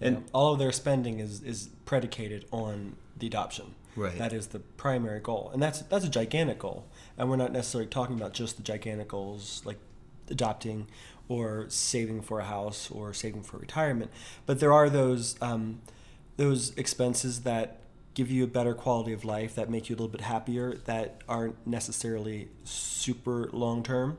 and 0.00 0.24
all 0.32 0.54
of 0.54 0.58
their 0.58 0.72
spending 0.72 1.20
is, 1.20 1.42
is 1.42 1.68
predicated 1.84 2.46
on 2.50 2.96
the 3.16 3.26
adoption. 3.26 3.74
Right. 3.94 4.16
That 4.16 4.32
is 4.32 4.48
the 4.48 4.58
primary 4.58 5.20
goal, 5.20 5.50
and 5.52 5.62
that's 5.62 5.82
that's 5.82 6.04
a 6.04 6.08
gigantic 6.08 6.58
goal. 6.58 6.86
And 7.18 7.28
we're 7.28 7.36
not 7.36 7.52
necessarily 7.52 7.88
talking 7.88 8.16
about 8.16 8.32
just 8.32 8.56
the 8.56 8.62
gigantic 8.62 9.08
goals 9.08 9.62
like 9.64 9.78
adopting 10.28 10.88
or 11.28 11.66
saving 11.68 12.22
for 12.22 12.40
a 12.40 12.44
house 12.44 12.90
or 12.90 13.12
saving 13.14 13.42
for 13.42 13.58
retirement, 13.58 14.10
but 14.46 14.60
there 14.60 14.72
are 14.72 14.90
those 14.90 15.36
um, 15.40 15.80
those 16.36 16.76
expenses 16.76 17.42
that 17.42 17.81
give 18.14 18.30
you 18.30 18.44
a 18.44 18.46
better 18.46 18.74
quality 18.74 19.12
of 19.12 19.24
life 19.24 19.54
that 19.54 19.70
make 19.70 19.88
you 19.88 19.94
a 19.94 19.98
little 19.98 20.08
bit 20.08 20.20
happier 20.20 20.74
that 20.84 21.22
aren't 21.28 21.66
necessarily 21.66 22.48
super 22.64 23.48
long 23.52 23.82
term 23.82 24.18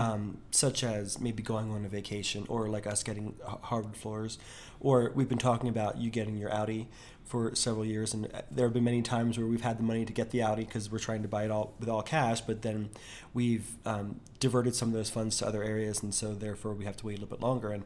um, 0.00 0.38
such 0.50 0.82
as 0.82 1.20
maybe 1.20 1.42
going 1.42 1.70
on 1.70 1.84
a 1.84 1.88
vacation 1.88 2.44
or 2.48 2.68
like 2.68 2.86
us 2.86 3.02
getting 3.02 3.34
hardwood 3.62 3.96
floors 3.96 4.38
or 4.80 5.12
we've 5.14 5.28
been 5.28 5.38
talking 5.38 5.68
about 5.68 5.98
you 5.98 6.10
getting 6.10 6.36
your 6.36 6.52
audi 6.52 6.88
for 7.24 7.54
several 7.54 7.84
years 7.84 8.14
and 8.14 8.26
uh, 8.32 8.40
there 8.50 8.64
have 8.66 8.72
been 8.72 8.84
many 8.84 9.02
times 9.02 9.36
where 9.36 9.46
we've 9.46 9.60
had 9.60 9.78
the 9.78 9.82
money 9.82 10.04
to 10.04 10.12
get 10.12 10.30
the 10.30 10.42
audi 10.42 10.64
because 10.64 10.90
we're 10.90 10.98
trying 10.98 11.20
to 11.22 11.28
buy 11.28 11.44
it 11.44 11.50
all 11.50 11.74
with 11.78 11.88
all 11.88 12.02
cash 12.02 12.40
but 12.40 12.62
then 12.62 12.88
we've 13.34 13.72
um, 13.84 14.18
diverted 14.40 14.74
some 14.74 14.88
of 14.88 14.94
those 14.94 15.10
funds 15.10 15.36
to 15.36 15.46
other 15.46 15.62
areas 15.62 16.02
and 16.02 16.14
so 16.14 16.34
therefore 16.34 16.72
we 16.72 16.84
have 16.86 16.96
to 16.96 17.04
wait 17.06 17.18
a 17.18 17.20
little 17.20 17.36
bit 17.36 17.42
longer 17.42 17.70
and 17.70 17.84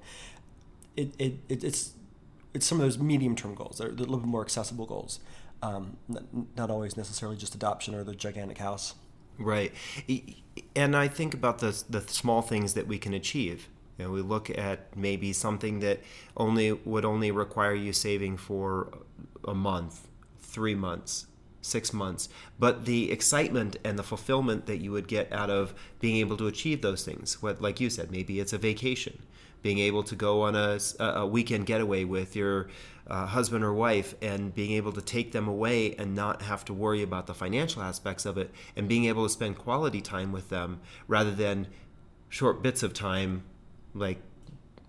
it, 0.96 1.12
it, 1.18 1.34
it 1.48 1.64
it's 1.64 1.92
it's 2.54 2.66
some 2.66 2.78
of 2.78 2.84
those 2.84 2.98
medium 2.98 3.34
term 3.34 3.54
goals. 3.54 3.78
They're 3.78 3.88
a 3.88 3.92
little 3.92 4.18
bit 4.18 4.26
more 4.26 4.42
accessible 4.42 4.86
goals, 4.86 5.20
um, 5.62 5.96
not, 6.56 6.70
always 6.70 6.96
necessarily 6.96 7.36
just 7.36 7.54
adoption 7.54 7.94
or 7.94 8.04
the 8.04 8.14
gigantic 8.14 8.58
house. 8.58 8.94
Right. 9.38 9.72
And 10.76 10.94
I 10.96 11.08
think 11.08 11.34
about 11.34 11.58
the, 11.60 11.82
the 11.88 12.00
small 12.02 12.42
things 12.42 12.74
that 12.74 12.86
we 12.86 12.98
can 12.98 13.14
achieve. 13.14 13.68
You 13.98 14.06
know, 14.06 14.10
we 14.10 14.20
look 14.22 14.50
at 14.50 14.96
maybe 14.96 15.32
something 15.32 15.80
that 15.80 16.00
only 16.36 16.72
would 16.72 17.04
only 17.04 17.30
require 17.30 17.74
you 17.74 17.92
saving 17.92 18.36
for 18.36 18.98
a 19.46 19.54
month, 19.54 20.08
three 20.40 20.74
months, 20.74 21.26
six 21.60 21.92
months, 21.92 22.28
but 22.58 22.84
the 22.84 23.12
excitement 23.12 23.76
and 23.84 23.98
the 23.98 24.02
fulfillment 24.02 24.66
that 24.66 24.78
you 24.78 24.90
would 24.92 25.06
get 25.06 25.32
out 25.32 25.50
of 25.50 25.74
being 26.00 26.16
able 26.16 26.36
to 26.36 26.46
achieve 26.46 26.82
those 26.82 27.04
things. 27.04 27.40
What, 27.42 27.62
like 27.62 27.80
you 27.80 27.90
said, 27.90 28.10
maybe 28.10 28.40
it's 28.40 28.52
a 28.52 28.58
vacation, 28.58 29.22
being 29.62 29.78
able 29.78 30.02
to 30.02 30.14
go 30.14 30.42
on 30.42 30.56
a, 30.56 30.78
a 30.98 31.26
weekend 31.26 31.66
getaway 31.66 32.04
with 32.04 32.34
your 32.36 32.68
uh, 33.06 33.26
husband 33.26 33.64
or 33.64 33.72
wife 33.72 34.14
and 34.22 34.54
being 34.54 34.72
able 34.72 34.92
to 34.92 35.00
take 35.00 35.32
them 35.32 35.48
away 35.48 35.94
and 35.96 36.14
not 36.14 36.42
have 36.42 36.64
to 36.64 36.72
worry 36.72 37.02
about 37.02 37.26
the 37.26 37.34
financial 37.34 37.82
aspects 37.82 38.24
of 38.24 38.38
it 38.38 38.50
and 38.76 38.88
being 38.88 39.06
able 39.06 39.24
to 39.24 39.28
spend 39.28 39.56
quality 39.56 40.00
time 40.00 40.32
with 40.32 40.48
them 40.48 40.80
rather 41.08 41.32
than 41.32 41.66
short 42.28 42.62
bits 42.62 42.82
of 42.82 42.94
time 42.94 43.42
like 43.94 44.18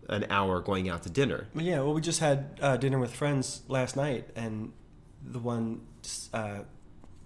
an 0.10 0.26
hour 0.30 0.62
going 0.62 0.90
out 0.90 1.04
to 1.04 1.10
dinner. 1.10 1.48
Yeah, 1.56 1.80
well, 1.80 1.94
we 1.94 2.02
just 2.02 2.20
had 2.20 2.60
uh, 2.62 2.78
dinner 2.78 3.00
with 3.00 3.14
friends 3.14 3.62
last 3.68 3.96
night, 3.96 4.30
and 4.36 4.74
the 5.24 5.40
one, 5.40 5.82
uh, 6.34 6.60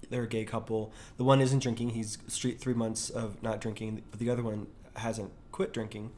they're 0.10 0.24
a 0.24 0.28
gay 0.28 0.46
couple. 0.46 0.94
The 1.18 1.24
one 1.24 1.42
isn't 1.42 1.60
drinking; 1.60 1.90
he's 1.90 2.18
street 2.28 2.60
three 2.60 2.74
months 2.74 3.10
of 3.10 3.42
not 3.42 3.62
drinking, 3.62 4.04
but 4.12 4.20
the 4.20 4.30
other 4.30 4.44
one 4.44 4.68
hasn't 4.96 5.32
quit 5.52 5.74
drinking. 5.74 6.12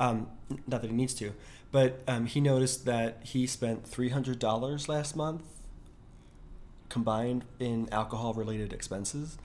Um, 0.00 0.26
not 0.66 0.80
that 0.82 0.90
he 0.90 0.96
needs 0.96 1.14
to, 1.14 1.32
but 1.70 2.00
um, 2.08 2.26
he 2.26 2.40
noticed 2.40 2.84
that 2.86 3.18
he 3.22 3.46
spent 3.46 3.86
three 3.86 4.08
hundred 4.08 4.38
dollars 4.40 4.88
last 4.88 5.14
month 5.14 5.42
combined 6.88 7.44
in 7.60 7.88
alcohol-related 7.92 8.72
expenses 8.72 9.38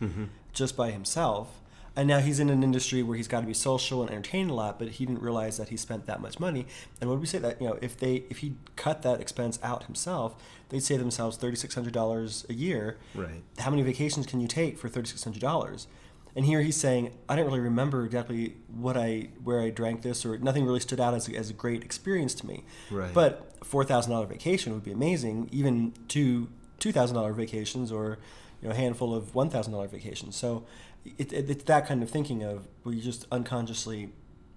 just 0.53 0.75
by 0.75 0.89
himself. 0.89 1.61
And 1.97 2.07
now 2.09 2.19
he's 2.19 2.39
in 2.39 2.49
an 2.49 2.63
industry 2.63 3.03
where 3.03 3.15
he's 3.15 3.27
got 3.27 3.41
to 3.41 3.47
be 3.47 3.53
social 3.53 4.01
and 4.01 4.11
entertain 4.11 4.49
a 4.49 4.53
lot, 4.53 4.79
but 4.79 4.89
he 4.89 5.05
didn't 5.05 5.21
realize 5.21 5.55
that 5.57 5.69
he 5.69 5.77
spent 5.77 6.07
that 6.07 6.19
much 6.19 6.39
money. 6.41 6.65
And 6.99 7.09
would 7.09 7.19
we 7.21 7.25
say 7.25 7.37
that 7.37 7.61
you 7.61 7.67
know 7.67 7.77
if 7.81 7.97
they 7.97 8.23
if 8.29 8.39
he 8.39 8.55
cut 8.75 9.01
that 9.03 9.21
expense 9.21 9.59
out 9.61 9.83
himself, 9.83 10.35
they'd 10.69 10.81
save 10.83 10.99
themselves 10.99 11.37
thirty 11.37 11.55
six 11.55 11.75
hundred 11.75 11.93
dollars 11.93 12.45
a 12.49 12.53
year. 12.53 12.97
Right. 13.13 13.43
How 13.59 13.69
many 13.69 13.83
vacations 13.83 14.25
can 14.25 14.41
you 14.41 14.47
take 14.47 14.77
for 14.77 14.89
thirty 14.89 15.07
six 15.07 15.23
hundred 15.23 15.41
dollars? 15.41 15.87
And 16.35 16.45
here 16.45 16.61
he's 16.61 16.75
saying, 16.75 17.13
I 17.29 17.35
don't 17.35 17.45
really 17.45 17.61
remember 17.61 18.03
exactly 18.03 18.57
what 18.67 18.97
I 18.97 19.29
where 19.43 19.61
I 19.61 19.69
drank 19.69 20.01
this, 20.01 20.25
or 20.25 20.37
nothing 20.37 20.65
really 20.65 20.81
stood 20.81 20.99
out 20.99 21.13
as 21.13 21.29
a, 21.29 21.35
as 21.35 21.49
a 21.49 21.53
great 21.53 21.83
experience 21.83 22.33
to 22.35 22.45
me. 22.45 22.65
Right. 22.91 23.13
But 23.13 23.63
four 23.63 23.85
thousand 23.85 24.11
dollar 24.11 24.25
vacation 24.25 24.73
would 24.73 24.83
be 24.83 24.91
amazing. 24.91 25.49
Even 25.51 25.93
two 26.07 26.49
two 26.79 26.91
thousand 26.91 27.15
dollar 27.15 27.31
vacations, 27.31 27.91
or 27.91 28.17
you 28.61 28.67
know, 28.67 28.73
a 28.73 28.77
handful 28.77 29.15
of 29.15 29.33
one 29.33 29.49
thousand 29.49 29.71
dollar 29.71 29.87
vacations. 29.87 30.35
So 30.35 30.65
it, 31.17 31.31
it, 31.31 31.49
it's 31.49 31.63
that 31.65 31.87
kind 31.87 32.03
of 32.03 32.09
thinking 32.09 32.43
of 32.43 32.67
where 32.83 32.93
you 32.93 33.01
just 33.01 33.25
unconsciously 33.31 34.09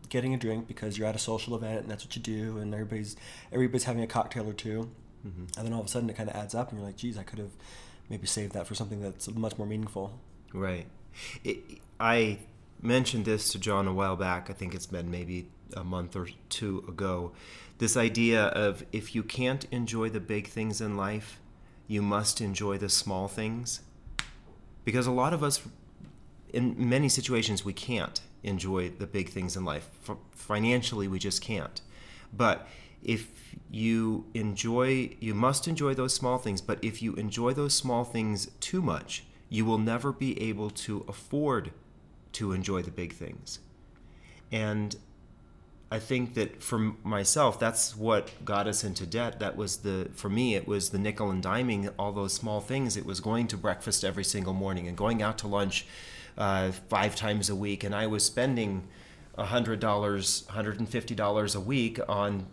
getting 0.08 0.34
a 0.34 0.36
drink 0.36 0.66
because 0.66 0.96
you're 0.96 1.06
at 1.06 1.14
a 1.14 1.18
social 1.18 1.54
event 1.54 1.82
and 1.82 1.90
that's 1.90 2.04
what 2.04 2.16
you 2.16 2.22
do, 2.22 2.58
and 2.58 2.74
everybody's 2.74 3.14
everybody's 3.52 3.84
having 3.84 4.02
a 4.02 4.06
cocktail 4.06 4.48
or 4.48 4.52
2 4.52 4.90
mm-hmm. 5.26 5.44
and 5.56 5.66
then 5.66 5.72
all 5.72 5.80
of 5.80 5.86
a 5.86 5.88
sudden 5.88 6.08
it 6.10 6.16
kind 6.16 6.28
of 6.28 6.34
adds 6.34 6.54
up, 6.54 6.70
and 6.70 6.78
you're 6.78 6.86
like, 6.86 6.96
geez, 6.96 7.16
I 7.18 7.22
could 7.22 7.38
have 7.38 7.52
maybe 8.08 8.26
saved 8.26 8.52
that 8.54 8.66
for 8.66 8.74
something 8.74 9.00
that's 9.00 9.28
much 9.30 9.58
more 9.58 9.66
meaningful. 9.66 10.18
Right. 10.52 10.86
It, 11.44 11.80
I 11.98 12.38
mentioned 12.80 13.24
this 13.24 13.50
to 13.52 13.58
John 13.58 13.86
a 13.88 13.92
while 13.92 14.16
back. 14.16 14.50
I 14.50 14.52
think 14.52 14.74
it's 14.74 14.86
been 14.86 15.10
maybe 15.10 15.48
a 15.76 15.84
month 15.84 16.16
or 16.16 16.28
two 16.48 16.84
ago. 16.88 17.32
This 17.78 17.96
idea 17.96 18.46
of 18.46 18.84
if 18.92 19.14
you 19.14 19.22
can't 19.22 19.66
enjoy 19.70 20.10
the 20.10 20.20
big 20.20 20.48
things 20.48 20.80
in 20.80 20.96
life, 20.96 21.40
you 21.86 22.02
must 22.02 22.40
enjoy 22.40 22.78
the 22.78 22.88
small 22.88 23.28
things. 23.28 23.80
Because 24.84 25.06
a 25.06 25.12
lot 25.12 25.32
of 25.32 25.42
us, 25.42 25.60
in 26.52 26.74
many 26.88 27.08
situations, 27.08 27.64
we 27.64 27.72
can't 27.72 28.20
enjoy 28.42 28.90
the 28.90 29.06
big 29.06 29.28
things 29.30 29.56
in 29.56 29.64
life. 29.64 29.88
Financially, 30.32 31.08
we 31.08 31.18
just 31.18 31.42
can't. 31.42 31.80
But 32.32 32.68
if 33.02 33.28
you 33.70 34.26
enjoy, 34.34 35.16
you 35.20 35.34
must 35.34 35.68
enjoy 35.68 35.94
those 35.94 36.14
small 36.14 36.38
things. 36.38 36.60
But 36.60 36.82
if 36.82 37.02
you 37.02 37.14
enjoy 37.14 37.52
those 37.52 37.74
small 37.74 38.04
things 38.04 38.50
too 38.60 38.82
much, 38.82 39.24
you 39.48 39.64
will 39.64 39.78
never 39.78 40.12
be 40.12 40.40
able 40.42 40.70
to 40.70 41.04
afford 41.08 41.72
to 42.32 42.52
enjoy 42.52 42.82
the 42.82 42.90
big 42.90 43.12
things. 43.12 43.60
And 44.52 44.96
I 45.90 45.98
think 45.98 46.34
that 46.34 46.62
for 46.62 46.78
myself, 47.02 47.58
that's 47.58 47.96
what 47.96 48.44
got 48.44 48.66
us 48.66 48.84
into 48.84 49.06
debt. 49.06 49.40
That 49.40 49.56
was 49.56 49.78
the, 49.78 50.10
for 50.14 50.28
me, 50.28 50.54
it 50.54 50.68
was 50.68 50.90
the 50.90 50.98
nickel 50.98 51.30
and 51.30 51.42
diming 51.42 51.92
all 51.98 52.12
those 52.12 52.34
small 52.34 52.60
things. 52.60 52.96
It 52.96 53.06
was 53.06 53.20
going 53.20 53.46
to 53.48 53.56
breakfast 53.56 54.04
every 54.04 54.24
single 54.24 54.52
morning 54.52 54.86
and 54.86 54.96
going 54.96 55.22
out 55.22 55.38
to 55.38 55.48
lunch 55.48 55.86
uh, 56.36 56.72
five 56.90 57.16
times 57.16 57.48
a 57.48 57.56
week. 57.56 57.84
And 57.84 57.94
I 57.94 58.06
was 58.06 58.22
spending 58.24 58.86
$100, 59.38 59.78
$150 59.80 61.56
a 61.56 61.60
week 61.60 62.00
on 62.06 62.46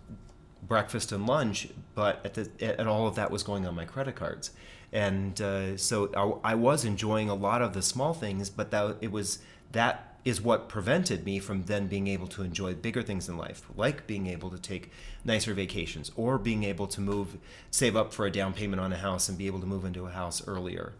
breakfast 0.68 1.12
and 1.12 1.26
lunch, 1.26 1.68
but 1.94 2.26
at 2.26 2.34
the, 2.34 2.80
and 2.80 2.88
all 2.88 3.08
of 3.08 3.16
that 3.16 3.32
was 3.32 3.44
going 3.44 3.66
on 3.66 3.76
my 3.76 3.86
credit 3.86 4.16
cards. 4.16 4.52
And 4.92 5.40
uh, 5.42 5.78
so 5.78 6.40
I, 6.44 6.52
I 6.52 6.56
was 6.56 6.86
enjoying 6.86 7.30
a 7.30 7.36
lot 7.36 7.62
of 7.62 7.74
the 7.74 7.82
small 7.82 8.14
things, 8.14 8.50
but 8.50 8.72
that 8.72 8.98
it 9.02 9.12
was 9.12 9.40
that 9.72 10.16
is 10.26 10.42
what 10.42 10.68
prevented 10.68 11.24
me 11.24 11.38
from 11.38 11.64
then 11.66 11.86
being 11.86 12.08
able 12.08 12.26
to 12.26 12.42
enjoy 12.42 12.74
bigger 12.74 13.04
things 13.04 13.30
in 13.30 13.38
life, 13.38 13.62
like 13.78 14.08
being 14.08 14.26
able 14.26 14.50
to 14.50 14.58
take 14.58 14.90
nicer 15.24 15.54
vacations 15.54 16.12
or 16.16 16.40
being 16.40 16.64
able 16.64 16.88
to 16.88 17.00
move, 17.00 17.38
save 17.70 17.96
up 17.96 18.12
for 18.12 18.26
a 18.26 18.32
down 18.32 18.52
payment 18.52 18.82
on 18.82 18.92
a 18.92 18.98
house 18.98 19.30
and 19.30 19.38
be 19.38 19.46
able 19.46 19.60
to 19.60 19.68
move 19.68 19.86
into 19.86 20.08
a 20.08 20.10
house 20.10 20.46
earlier. 20.48 20.94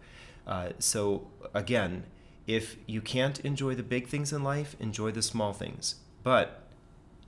Uh, 0.46 0.68
so, 0.78 1.26
again, 1.52 2.04
if 2.46 2.76
you 2.86 3.00
can't 3.00 3.40
enjoy 3.40 3.74
the 3.74 3.82
big 3.82 4.06
things 4.06 4.32
in 4.32 4.44
life, 4.44 4.76
enjoy 4.78 5.10
the 5.10 5.22
small 5.22 5.52
things. 5.52 5.96
But 6.22 6.62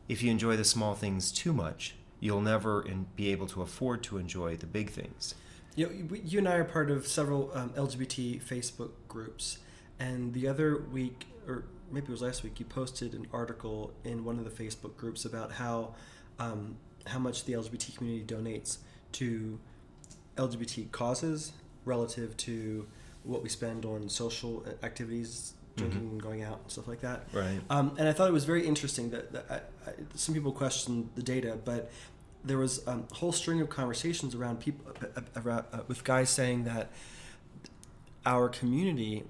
if 0.09 0.23
you 0.23 0.30
enjoy 0.30 0.57
the 0.57 0.64
small 0.64 0.95
things 0.95 1.33
too 1.33 1.52
much, 1.52 1.97
you'll 2.20 2.40
never 2.40 2.82
in, 2.82 3.06
be 3.16 3.30
able 3.30 3.46
to 3.48 3.62
afford 3.62 4.02
to 4.04 4.18
enjoy 4.18 4.56
the 4.56 4.66
big 4.66 4.90
things. 4.90 5.34
You, 5.75 5.87
know, 5.87 6.16
you 6.25 6.38
and 6.38 6.48
I 6.48 6.54
are 6.56 6.64
part 6.64 6.90
of 6.90 7.06
several 7.06 7.50
um, 7.54 7.70
LGBT 7.70 8.42
Facebook 8.42 8.90
groups, 9.06 9.58
and 10.00 10.34
the 10.34 10.48
other 10.48 10.82
week, 10.92 11.26
or 11.46 11.64
maybe 11.90 12.06
it 12.06 12.10
was 12.10 12.22
last 12.22 12.42
week, 12.42 12.58
you 12.58 12.66
posted 12.66 13.14
an 13.14 13.26
article 13.32 13.92
in 14.04 14.25
one 14.25 14.38
of 14.38 14.44
the 14.44 14.50
Facebook 14.50 14.96
groups 14.96 15.25
about 15.25 15.52
how 15.52 15.94
um, 16.38 16.76
how 17.06 17.18
much 17.18 17.44
the 17.44 17.52
LGBT 17.52 17.96
community 17.96 18.25
donates 18.25 18.78
to 19.12 19.58
LGBT 20.37 20.90
causes 20.92 21.52
relative 21.84 22.37
to 22.38 22.87
what 23.25 23.42
we 23.42 23.48
spend 23.48 23.84
on 23.84 24.08
social 24.08 24.64
activities, 24.82 25.54
drinking 25.78 26.08
and 26.12 26.23
going 26.23 26.42
out 26.42 26.61
and 26.62 26.70
stuff 26.70 26.88
like 26.88 27.00
that. 27.00 27.26
Right. 27.32 27.61
Um, 27.70 27.94
and 27.99 28.08
I 28.08 28.12
thought 28.12 28.28
it 28.28 28.32
was 28.32 28.44
very 28.44 28.66
interesting 28.66 29.11
that, 29.11 29.32
that 29.32 29.47
I, 29.50 29.90
I, 29.90 29.94
some 30.14 30.35
people 30.35 30.52
questioned 30.52 31.11
the 31.14 31.23
data, 31.23 31.58
but 31.64 31.90
there 32.44 32.58
was 32.58 32.87
um, 32.87 33.06
a 33.11 33.14
whole 33.14 33.32
string 33.32 33.61
of 33.61 33.68
conversations 33.68 34.35
around 34.35 34.61
people 34.61 34.92
uh, 35.02 35.06
uh, 35.16 35.40
around, 35.42 35.64
uh, 35.73 35.80
with 35.88 36.04
guys 36.04 36.30
saying 36.30 36.64
that 36.64 36.90
our 38.26 38.49
community 38.49 39.25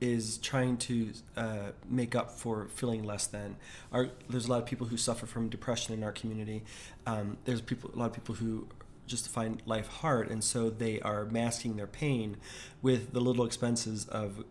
is 0.00 0.38
trying 0.38 0.76
to 0.76 1.12
uh, 1.36 1.70
make 1.88 2.14
up 2.14 2.30
for 2.30 2.68
feeling 2.68 3.02
less 3.02 3.26
than. 3.26 3.56
Our, 3.92 4.10
there's 4.28 4.46
a 4.46 4.50
lot 4.50 4.58
of 4.58 4.66
people 4.66 4.88
who 4.88 4.96
suffer 4.96 5.26
from 5.26 5.48
depression 5.48 5.94
in 5.94 6.04
our 6.04 6.12
community. 6.12 6.62
Um, 7.06 7.38
there's 7.44 7.60
people, 7.60 7.90
a 7.94 7.98
lot 7.98 8.06
of 8.06 8.12
people 8.12 8.34
who 8.34 8.68
just 9.06 9.28
find 9.28 9.62
life 9.66 9.86
hard, 9.86 10.30
and 10.30 10.42
so 10.42 10.70
they 10.70 11.00
are 11.00 11.24
masking 11.26 11.76
their 11.76 11.86
pain 11.86 12.36
with 12.82 13.12
the 13.12 13.20
little 13.20 13.44
expenses 13.44 14.06
of 14.08 14.44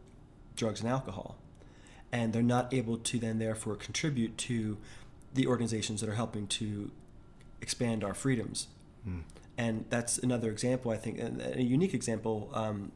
drugs 0.55 0.81
and 0.81 0.89
alcohol, 0.89 1.37
and 2.11 2.33
they're 2.33 2.41
not 2.41 2.73
able 2.73 2.97
to 2.97 3.19
then 3.19 3.39
therefore 3.39 3.75
contribute 3.75 4.37
to 4.37 4.77
the 5.33 5.47
organizations 5.47 6.01
that 6.01 6.09
are 6.09 6.15
helping 6.15 6.47
to 6.47 6.91
expand 7.61 8.03
our 8.03 8.13
freedoms 8.13 8.67
And 9.57 9.85
that's 9.89 10.17
another 10.17 10.49
example, 10.49 10.91
I 10.91 10.97
think, 10.97 11.19
a 11.19 11.61
unique 11.61 11.93
example 11.93 12.49
um, 12.53 12.91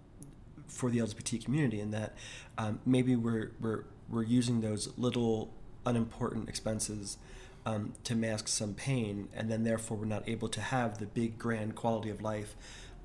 for 0.68 0.90
the 0.90 1.00
LGBT 1.00 1.44
community 1.44 1.80
in 1.80 1.92
that 1.92 2.16
um, 2.58 2.80
maybe 2.86 3.16
we're, 3.16 3.52
we're, 3.60 3.84
we're 4.10 4.24
using 4.24 4.62
those 4.62 4.90
little 4.98 5.54
unimportant 5.86 6.50
expenses 6.50 7.18
um, 7.66 7.94
to 8.06 8.16
mask 8.16 8.48
some 8.48 8.74
pain, 8.74 9.28
and 9.36 9.52
then 9.52 9.64
therefore 9.64 9.98
we're 9.98 10.06
not 10.06 10.28
able 10.28 10.48
to 10.50 10.62
have 10.62 10.98
the 10.98 11.06
big, 11.06 11.38
grand 11.38 11.76
quality 11.76 12.10
of 12.10 12.22
life 12.22 12.56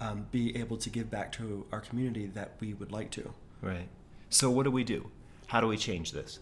um, 0.00 0.26
be 0.30 0.56
able 0.56 0.76
to 0.78 0.88
give 0.88 1.11
back 1.11 1.30
to 1.32 1.66
our 1.73 1.80
community 1.80 2.26
that 2.26 2.52
we 2.61 2.73
would 2.73 2.90
like 2.90 3.11
to. 3.11 3.35
Right. 3.61 3.88
So 4.33 4.51
what 4.51 4.62
do 4.62 4.71
we 4.71 4.83
do? 4.83 5.11
How 5.49 5.61
do 5.61 5.67
we 5.67 5.77
change 5.77 6.12
this? 6.12 6.39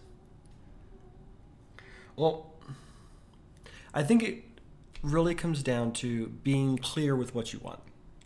Well, 2.15 2.53
I 3.93 4.01
think 4.01 4.23
it 4.23 4.43
really 5.03 5.35
comes 5.35 5.61
down 5.61 5.91
to 5.93 6.27
being 6.27 6.77
clear 6.77 7.17
with 7.17 7.35
what 7.35 7.51
you 7.51 7.59
want. 7.59 7.79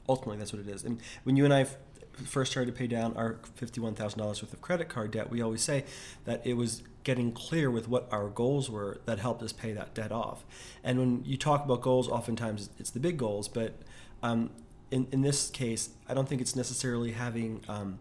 Ultimately, 0.08 0.38
that's 0.38 0.54
what 0.54 0.62
it 0.62 0.70
is. 0.70 0.84
And 0.84 1.02
when 1.24 1.36
you 1.36 1.46
and 1.46 1.54
I 1.54 1.66
first 2.14 2.52
started 2.52 2.72
to 2.72 2.78
pay 2.78 2.86
down 2.86 3.18
our 3.18 3.40
$51,000 3.60 4.20
worth 4.20 4.54
of 4.54 4.62
credit 4.62 4.88
card 4.88 5.10
debt, 5.10 5.32
we 5.32 5.42
always 5.42 5.64
say 5.64 5.84
that 6.26 6.46
it 6.46 6.54
was 6.54 6.84
getting 7.04 7.32
clear 7.32 7.72
with 7.72 7.88
what 7.88 8.08
our 8.12 8.30
goals 8.30 8.70
were 8.70 9.02
that 9.06 9.18
helped 9.18 9.42
us 9.42 9.52
pay 9.52 9.74
that 9.74 9.96
debt 9.96 10.12
off. 10.12 10.46
And 10.84 11.00
when 11.00 11.24
you 11.26 11.38
talk 11.38 11.66
about 11.66 11.82
goals, 11.82 12.08
oftentimes 12.08 12.70
it's 12.78 12.92
the 12.92 13.00
big 13.00 13.18
goals, 13.18 13.48
but 13.48 13.74
um, 14.22 14.52
in, 14.92 15.08
in 15.12 15.22
this 15.22 15.50
case, 15.50 15.90
I 16.08 16.14
don't 16.14 16.30
think 16.30 16.40
it's 16.40 16.56
necessarily 16.56 17.14
having, 17.14 17.62
um, 17.68 17.98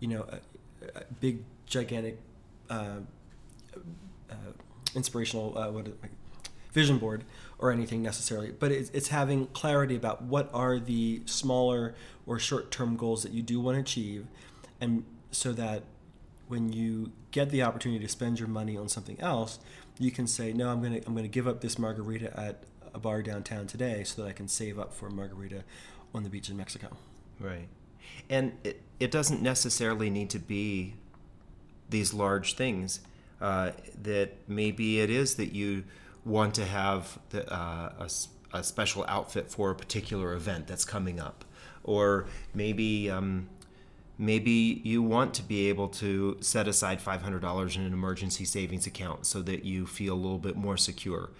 you 0.00 0.08
know, 0.08 0.26
big, 1.20 1.42
gigantic, 1.66 2.18
uh, 2.70 2.96
uh, 4.30 4.34
inspirational, 4.94 5.56
uh, 5.56 5.70
what 5.70 5.86
vision 6.72 6.98
board 6.98 7.24
or 7.58 7.72
anything 7.72 8.02
necessarily, 8.02 8.50
but 8.52 8.70
it's, 8.70 8.90
it's 8.90 9.08
having 9.08 9.46
clarity 9.48 9.96
about 9.96 10.22
what 10.22 10.48
are 10.52 10.78
the 10.78 11.22
smaller 11.26 11.94
or 12.26 12.38
short-term 12.38 12.96
goals 12.96 13.22
that 13.22 13.32
you 13.32 13.42
do 13.42 13.60
want 13.60 13.74
to 13.76 13.80
achieve, 13.80 14.26
and 14.80 15.04
so 15.30 15.52
that 15.52 15.82
when 16.46 16.72
you 16.72 17.12
get 17.30 17.50
the 17.50 17.62
opportunity 17.62 18.04
to 18.04 18.10
spend 18.10 18.38
your 18.38 18.48
money 18.48 18.76
on 18.76 18.88
something 18.88 19.20
else, 19.20 19.58
you 19.98 20.10
can 20.10 20.26
say, 20.26 20.52
no, 20.52 20.70
I'm 20.70 20.82
gonna 20.82 21.00
I'm 21.06 21.14
gonna 21.14 21.28
give 21.28 21.48
up 21.48 21.60
this 21.60 21.78
margarita 21.78 22.38
at 22.38 22.62
a 22.94 22.98
bar 22.98 23.22
downtown 23.22 23.66
today 23.66 24.04
so 24.04 24.22
that 24.22 24.28
I 24.28 24.32
can 24.32 24.48
save 24.48 24.78
up 24.78 24.94
for 24.94 25.08
a 25.08 25.10
margarita 25.10 25.64
on 26.14 26.22
the 26.22 26.30
beach 26.30 26.48
in 26.48 26.56
Mexico. 26.56 26.96
Right. 27.40 27.68
And 28.28 28.52
it, 28.64 28.82
it 29.00 29.10
doesn't 29.10 29.42
necessarily 29.42 30.10
need 30.10 30.30
to 30.30 30.38
be 30.38 30.94
these 31.88 32.12
large 32.12 32.54
things. 32.54 33.00
Uh, 33.40 33.70
that 34.02 34.34
maybe 34.48 34.98
it 34.98 35.10
is 35.10 35.36
that 35.36 35.52
you 35.52 35.84
want 36.24 36.54
to 36.54 36.64
have 36.64 37.20
the, 37.30 37.48
uh, 37.52 37.92
a, 38.00 38.10
a 38.52 38.64
special 38.64 39.04
outfit 39.06 39.48
for 39.48 39.70
a 39.70 39.74
particular 39.76 40.32
event 40.32 40.66
that's 40.66 40.84
coming 40.84 41.20
up, 41.20 41.44
or 41.84 42.26
maybe 42.52 43.08
um, 43.08 43.48
maybe 44.18 44.80
you 44.82 45.02
want 45.02 45.32
to 45.34 45.42
be 45.42 45.68
able 45.68 45.88
to 45.88 46.36
set 46.40 46.66
aside 46.66 47.00
$500 47.00 47.76
in 47.76 47.82
an 47.82 47.92
emergency 47.92 48.44
savings 48.44 48.86
account 48.86 49.24
so 49.24 49.40
that 49.42 49.64
you 49.64 49.86
feel 49.86 50.14
a 50.14 50.16
little 50.16 50.38
bit 50.38 50.56
more 50.56 50.76
secure. 50.76 51.30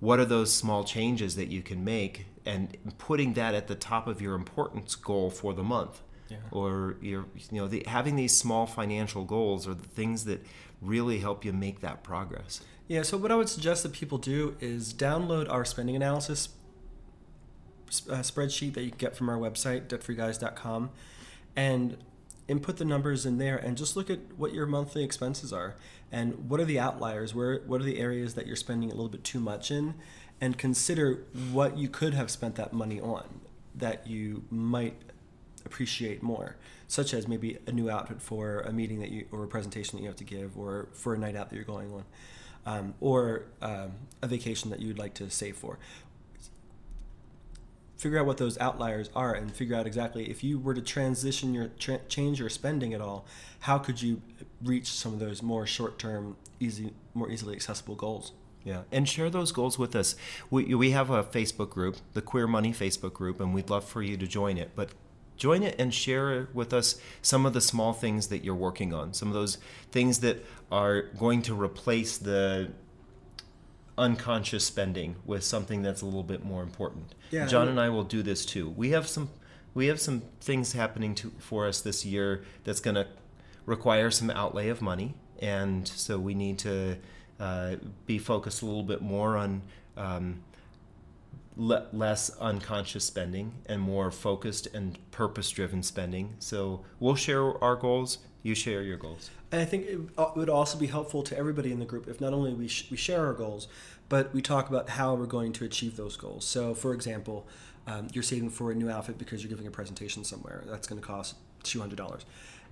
What 0.00 0.18
are 0.18 0.24
those 0.24 0.52
small 0.52 0.82
changes 0.82 1.36
that 1.36 1.48
you 1.48 1.62
can 1.62 1.84
make, 1.84 2.26
and 2.46 2.76
putting 2.98 3.34
that 3.34 3.54
at 3.54 3.66
the 3.68 3.74
top 3.74 4.06
of 4.06 4.20
your 4.20 4.34
importance 4.34 4.94
goal 4.94 5.30
for 5.30 5.52
the 5.52 5.62
month? 5.64 6.00
Yeah. 6.28 6.36
or 6.52 6.96
you're 7.00 7.26
you 7.50 7.60
know 7.60 7.66
the, 7.66 7.82
having 7.88 8.14
these 8.14 8.36
small 8.36 8.64
financial 8.64 9.24
goals 9.24 9.66
are 9.66 9.74
the 9.74 9.88
things 9.88 10.26
that 10.26 10.46
really 10.80 11.18
help 11.18 11.44
you 11.44 11.52
make 11.52 11.80
that 11.80 12.04
progress 12.04 12.60
Yeah, 12.86 13.02
so 13.02 13.16
what 13.18 13.32
I 13.32 13.34
would 13.34 13.48
suggest 13.48 13.82
that 13.82 13.92
people 13.92 14.16
do 14.16 14.56
is 14.60 14.94
download 14.94 15.50
our 15.50 15.64
spending 15.64 15.96
analysis 15.96 16.50
uh, 18.08 18.18
spreadsheet 18.18 18.74
that 18.74 18.82
you 18.82 18.90
can 18.90 18.98
get 18.98 19.16
from 19.16 19.28
our 19.28 19.36
website, 19.38 19.88
debtfreeguys.com, 19.88 20.90
and 21.56 21.96
input 22.48 22.76
the 22.76 22.84
numbers 22.84 23.26
in 23.26 23.38
there 23.38 23.56
and 23.56 23.76
just 23.76 23.96
look 23.96 24.10
at 24.10 24.18
what 24.36 24.52
your 24.52 24.66
monthly 24.66 25.04
expenses 25.04 25.52
are 25.52 25.76
and 26.10 26.48
what 26.48 26.58
are 26.60 26.64
the 26.64 26.78
outliers, 26.78 27.34
where 27.34 27.60
what 27.66 27.80
are 27.80 27.84
the 27.84 27.98
areas 27.98 28.34
that 28.34 28.46
you're 28.46 28.56
spending 28.56 28.90
a 28.90 28.94
little 28.94 29.08
bit 29.08 29.22
too 29.22 29.38
much 29.38 29.70
in, 29.70 29.94
and 30.40 30.56
consider 30.56 31.24
what 31.52 31.76
you 31.76 31.88
could 31.88 32.14
have 32.14 32.30
spent 32.30 32.54
that 32.56 32.72
money 32.72 33.00
on 33.00 33.40
that 33.74 34.06
you 34.06 34.44
might 34.50 34.96
appreciate 35.64 36.22
more, 36.22 36.56
such 36.88 37.12
as 37.14 37.28
maybe 37.28 37.58
a 37.66 37.72
new 37.72 37.90
outfit 37.90 38.20
for 38.20 38.60
a 38.60 38.72
meeting 38.72 39.00
that 39.00 39.10
you 39.10 39.26
or 39.30 39.44
a 39.44 39.48
presentation 39.48 39.96
that 39.96 40.02
you 40.02 40.08
have 40.08 40.16
to 40.16 40.24
give, 40.24 40.56
or 40.58 40.88
for 40.92 41.14
a 41.14 41.18
night 41.18 41.36
out 41.36 41.50
that 41.50 41.56
you're 41.56 41.64
going 41.64 41.92
on, 41.92 42.04
um, 42.66 42.94
or 43.00 43.44
um, 43.62 43.92
a 44.22 44.26
vacation 44.26 44.70
that 44.70 44.80
you 44.80 44.88
would 44.88 44.98
like 44.98 45.14
to 45.14 45.30
save 45.30 45.56
for. 45.56 45.78
Figure 47.96 48.18
out 48.18 48.24
what 48.24 48.38
those 48.38 48.56
outliers 48.58 49.10
are, 49.14 49.34
and 49.34 49.52
figure 49.52 49.76
out 49.76 49.86
exactly 49.86 50.30
if 50.30 50.42
you 50.42 50.58
were 50.58 50.72
to 50.74 50.80
transition 50.80 51.52
your 51.52 51.68
tra- 51.78 52.00
change 52.08 52.40
your 52.40 52.48
spending 52.48 52.94
at 52.94 53.00
all, 53.00 53.26
how 53.60 53.76
could 53.76 54.00
you 54.00 54.22
reach 54.62 54.90
some 54.90 55.12
of 55.12 55.18
those 55.18 55.42
more 55.42 55.66
short-term, 55.66 56.36
easy, 56.58 56.92
more 57.14 57.30
easily 57.30 57.54
accessible 57.54 57.94
goals. 57.94 58.32
Yeah, 58.64 58.82
and 58.92 59.08
share 59.08 59.30
those 59.30 59.52
goals 59.52 59.78
with 59.78 59.96
us. 59.96 60.14
We, 60.50 60.74
we 60.74 60.90
have 60.90 61.10
a 61.10 61.22
Facebook 61.24 61.70
group, 61.70 61.96
the 62.12 62.20
Queer 62.20 62.46
Money 62.46 62.72
Facebook 62.72 63.14
group, 63.14 63.40
and 63.40 63.54
we'd 63.54 63.70
love 63.70 63.84
for 63.84 64.02
you 64.02 64.16
to 64.18 64.26
join 64.26 64.58
it. 64.58 64.72
But 64.74 64.90
join 65.36 65.62
it 65.62 65.74
and 65.78 65.94
share 65.94 66.48
with 66.52 66.74
us 66.74 67.00
some 67.22 67.46
of 67.46 67.54
the 67.54 67.60
small 67.62 67.94
things 67.94 68.28
that 68.28 68.44
you're 68.44 68.54
working 68.54 68.92
on, 68.92 69.14
some 69.14 69.28
of 69.28 69.34
those 69.34 69.56
things 69.90 70.20
that 70.20 70.44
are 70.70 71.02
going 71.18 71.40
to 71.42 71.54
replace 71.54 72.18
the 72.18 72.70
unconscious 73.96 74.64
spending 74.64 75.16
with 75.24 75.44
something 75.44 75.82
that's 75.82 76.02
a 76.02 76.04
little 76.04 76.22
bit 76.22 76.44
more 76.44 76.62
important. 76.62 77.14
Yeah, 77.30 77.46
John 77.46 77.68
and- 77.68 77.80
I 77.80 77.88
will 77.88 78.04
do 78.04 78.22
this 78.22 78.44
too. 78.44 78.68
We 78.68 78.90
have 78.90 79.08
some 79.08 79.30
we 79.72 79.86
have 79.86 80.00
some 80.00 80.22
things 80.40 80.72
happening 80.72 81.14
to, 81.14 81.30
for 81.38 81.66
us 81.68 81.80
this 81.80 82.04
year 82.04 82.42
that's 82.64 82.80
going 82.80 82.96
to 82.96 83.06
require 83.66 84.10
some 84.10 84.28
outlay 84.30 84.68
of 84.68 84.82
money, 84.82 85.14
and 85.38 85.86
so 85.86 86.18
we 86.18 86.34
need 86.34 86.58
to 86.58 86.96
uh, 87.40 87.76
be 88.06 88.18
focused 88.18 88.62
a 88.62 88.66
little 88.66 88.82
bit 88.82 89.02
more 89.02 89.36
on 89.36 89.62
um, 89.96 90.42
le- 91.56 91.86
less 91.92 92.30
unconscious 92.38 93.04
spending 93.04 93.54
and 93.66 93.80
more 93.80 94.10
focused 94.10 94.66
and 94.74 94.98
purpose-driven 95.10 95.82
spending. 95.82 96.34
So 96.38 96.84
we'll 97.00 97.16
share 97.16 97.62
our 97.64 97.76
goals. 97.76 98.18
You 98.42 98.54
share 98.54 98.82
your 98.82 98.96
goals. 98.96 99.30
And 99.52 99.60
I 99.60 99.64
think 99.64 99.86
it 99.86 99.98
uh, 100.16 100.30
would 100.36 100.48
also 100.48 100.78
be 100.78 100.86
helpful 100.86 101.22
to 101.24 101.36
everybody 101.36 101.72
in 101.72 101.78
the 101.78 101.84
group 101.84 102.08
if 102.08 102.20
not 102.20 102.32
only 102.32 102.54
we, 102.54 102.68
sh- 102.68 102.88
we 102.90 102.96
share 102.96 103.26
our 103.26 103.34
goals, 103.34 103.68
but 104.08 104.32
we 104.32 104.42
talk 104.42 104.68
about 104.68 104.90
how 104.90 105.14
we're 105.14 105.26
going 105.26 105.52
to 105.54 105.64
achieve 105.64 105.96
those 105.96 106.16
goals. 106.16 106.44
So, 106.44 106.74
for 106.74 106.92
example, 106.94 107.46
um, 107.86 108.08
you're 108.12 108.22
saving 108.22 108.50
for 108.50 108.70
a 108.70 108.74
new 108.74 108.90
outfit 108.90 109.18
because 109.18 109.42
you're 109.42 109.50
giving 109.50 109.66
a 109.66 109.70
presentation 109.70 110.24
somewhere. 110.24 110.64
That's 110.66 110.86
going 110.86 111.00
to 111.00 111.06
cost 111.06 111.36
$200. 111.64 112.24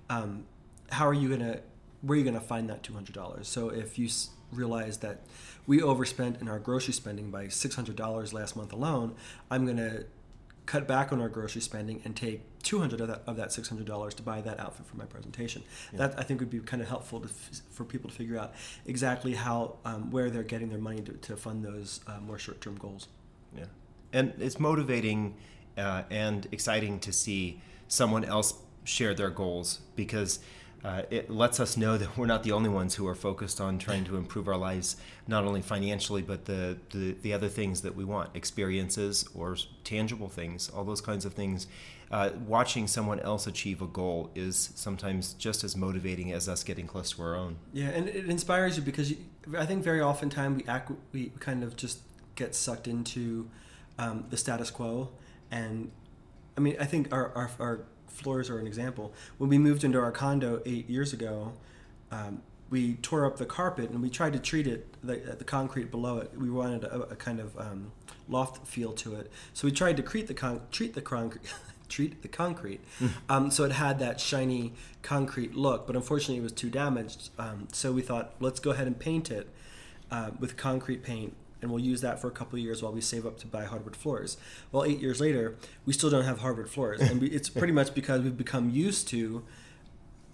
Um, 0.09 0.45
how 0.91 1.07
are 1.07 1.13
you 1.13 1.27
going 1.27 1.41
to, 1.41 1.59
where 2.01 2.15
are 2.15 2.19
you 2.19 2.23
going 2.23 2.39
to 2.39 2.45
find 2.45 2.69
that 2.69 2.83
$200? 2.83 3.45
So, 3.45 3.69
if 3.69 3.99
you 3.99 4.05
s- 4.07 4.29
realize 4.51 4.97
that 4.99 5.21
we 5.67 5.81
overspent 5.81 6.41
in 6.41 6.47
our 6.47 6.59
grocery 6.59 6.93
spending 6.93 7.29
by 7.31 7.45
$600 7.47 8.33
last 8.33 8.55
month 8.55 8.73
alone, 8.73 9.15
I'm 9.51 9.65
going 9.65 9.77
to 9.77 10.05
cut 10.65 10.87
back 10.87 11.11
on 11.11 11.19
our 11.19 11.29
grocery 11.29 11.61
spending 11.61 11.99
and 12.05 12.15
take 12.15 12.41
200 12.61 13.01
of 13.01 13.07
that, 13.07 13.23
of 13.25 13.35
that 13.37 13.49
$600 13.49 14.13
to 14.13 14.21
buy 14.23 14.39
that 14.41 14.59
outfit 14.59 14.85
for 14.85 14.97
my 14.97 15.05
presentation. 15.05 15.63
That 15.93 16.17
I 16.17 16.23
think 16.23 16.39
would 16.41 16.49
be 16.51 16.59
kind 16.59 16.81
of 16.81 16.87
helpful 16.87 17.19
to, 17.21 17.27
f- 17.27 17.61
for 17.71 17.83
people 17.83 18.09
to 18.09 18.15
figure 18.15 18.37
out 18.37 18.53
exactly 18.85 19.33
how 19.33 19.77
um, 19.85 20.11
where 20.11 20.29
they're 20.29 20.43
getting 20.43 20.69
their 20.69 20.77
money 20.79 21.01
to, 21.01 21.13
to 21.13 21.35
fund 21.35 21.65
those 21.65 22.01
uh, 22.07 22.19
more 22.19 22.37
short-term 22.37 22.75
goals. 22.75 23.07
Yeah, 23.57 23.65
and 24.13 24.33
it's 24.39 24.59
motivating 24.59 25.35
uh, 25.77 26.03
and 26.11 26.47
exciting 26.51 26.99
to 26.99 27.11
see 27.11 27.61
someone 27.87 28.23
else 28.23 28.53
share 28.83 29.15
their 29.15 29.29
goals 29.31 29.79
because 29.95 30.39
uh, 30.83 31.01
it 31.09 31.29
lets 31.29 31.59
us 31.59 31.75
know 31.75 31.97
that 31.97 32.17
we're 32.17 32.25
not 32.25 32.43
the 32.43 32.51
only 32.51 32.69
ones 32.69 32.95
who 32.95 33.07
are 33.07 33.15
focused 33.15 33.59
on 33.59 33.77
trying 33.77 34.05
to 34.05 34.15
improve 34.15 34.47
our 34.47 34.55
lives, 34.57 34.95
not 35.27 35.43
only 35.43 35.61
financially 35.61 36.21
but 36.21 36.45
the 36.45 36.77
the, 36.91 37.15
the 37.21 37.33
other 37.33 37.49
things 37.49 37.81
that 37.81 37.95
we 37.95 38.05
want, 38.05 38.29
experiences 38.33 39.27
or 39.35 39.57
tangible 39.83 40.29
things, 40.29 40.69
all 40.69 40.83
those 40.83 41.01
kinds 41.01 41.25
of 41.25 41.33
things. 41.33 41.67
Uh, 42.11 42.31
watching 42.47 42.87
someone 42.87 43.19
else 43.19 43.45
achieve 43.45 43.83
a 43.83 43.87
goal 43.87 44.31
is 44.33 44.71
sometimes 44.73 45.33
just 45.33 45.63
as 45.63 45.77
motivating 45.77 46.31
as 46.31 46.49
us 46.49 46.63
getting 46.63 46.87
close 46.87 47.11
to 47.11 47.21
our 47.21 47.35
own. 47.35 47.55
Yeah, 47.71 47.89
and 47.89 48.09
it 48.09 48.27
inspires 48.27 48.77
you 48.77 48.81
because 48.81 49.11
you, 49.11 49.17
I 49.55 49.65
think 49.65 49.83
very 49.83 50.01
often 50.01 50.29
time 50.29 50.55
we 50.55 50.65
act 50.65 50.91
we 51.11 51.31
kind 51.39 51.63
of 51.63 51.75
just 51.75 51.99
get 52.35 52.55
sucked 52.55 52.87
into 52.87 53.49
um, 53.99 54.25
the 54.29 54.37
status 54.37 54.71
quo, 54.71 55.09
and 55.51 55.91
I 56.57 56.61
mean 56.61 56.77
I 56.79 56.85
think 56.85 57.13
our, 57.13 57.31
our 57.35 57.51
our 57.59 57.79
floors 58.09 58.49
are 58.49 58.59
an 58.59 58.67
example. 58.67 59.13
When 59.37 59.49
we 59.49 59.57
moved 59.57 59.83
into 59.83 59.99
our 59.99 60.11
condo 60.11 60.61
eight 60.65 60.89
years 60.89 61.13
ago, 61.13 61.53
um, 62.11 62.41
we 62.69 62.95
tore 62.95 63.25
up 63.25 63.37
the 63.37 63.45
carpet 63.45 63.89
and 63.89 64.01
we 64.01 64.09
tried 64.09 64.33
to 64.33 64.39
treat 64.39 64.67
it 64.67 64.87
the, 65.03 65.15
the 65.37 65.43
concrete 65.43 65.89
below 65.89 66.17
it. 66.19 66.31
We 66.37 66.49
wanted 66.49 66.83
a, 66.83 67.01
a 67.01 67.15
kind 67.15 67.39
of 67.39 67.57
um, 67.57 67.91
loft 68.27 68.67
feel 68.67 68.93
to 68.93 69.15
it, 69.15 69.31
so 69.53 69.67
we 69.67 69.71
tried 69.71 69.97
to 69.97 70.03
treat 70.03 70.27
the 70.27 70.33
con- 70.33 70.61
treat 70.71 70.93
the 70.93 71.01
concrete. 71.01 71.43
treat 71.89 72.21
the 72.21 72.27
concrete 72.27 72.79
um, 73.29 73.49
so 73.49 73.63
it 73.63 73.71
had 73.71 73.97
that 73.97 74.19
shiny 74.19 74.71
concrete 75.01 75.55
look 75.55 75.87
but 75.87 75.95
unfortunately 75.95 76.37
it 76.37 76.43
was 76.43 76.51
too 76.51 76.69
damaged 76.69 77.31
um, 77.39 77.67
so 77.71 77.91
we 77.91 77.99
thought 77.99 78.35
let's 78.39 78.59
go 78.59 78.69
ahead 78.69 78.85
and 78.85 78.99
paint 78.99 79.31
it 79.31 79.49
uh, 80.11 80.29
with 80.39 80.55
concrete 80.55 81.01
paint 81.01 81.35
and 81.61 81.69
we'll 81.71 81.83
use 81.83 82.01
that 82.01 82.19
for 82.21 82.27
a 82.27 82.31
couple 82.31 82.57
of 82.57 82.63
years 82.63 82.81
while 82.81 82.93
we 82.93 83.01
save 83.01 83.25
up 83.25 83.37
to 83.39 83.47
buy 83.47 83.65
hardwood 83.65 83.95
floors. 83.95 84.37
Well, 84.71 84.85
eight 84.85 84.99
years 84.99 85.19
later, 85.19 85.55
we 85.85 85.93
still 85.93 86.09
don't 86.09 86.23
have 86.25 86.39
hardwood 86.39 86.69
floors, 86.69 87.01
and 87.01 87.19
we, 87.21 87.27
it's 87.27 87.49
pretty 87.59 87.73
much 87.73 87.93
because 87.93 88.21
we've 88.21 88.37
become 88.37 88.69
used 88.69 89.07
to 89.09 89.43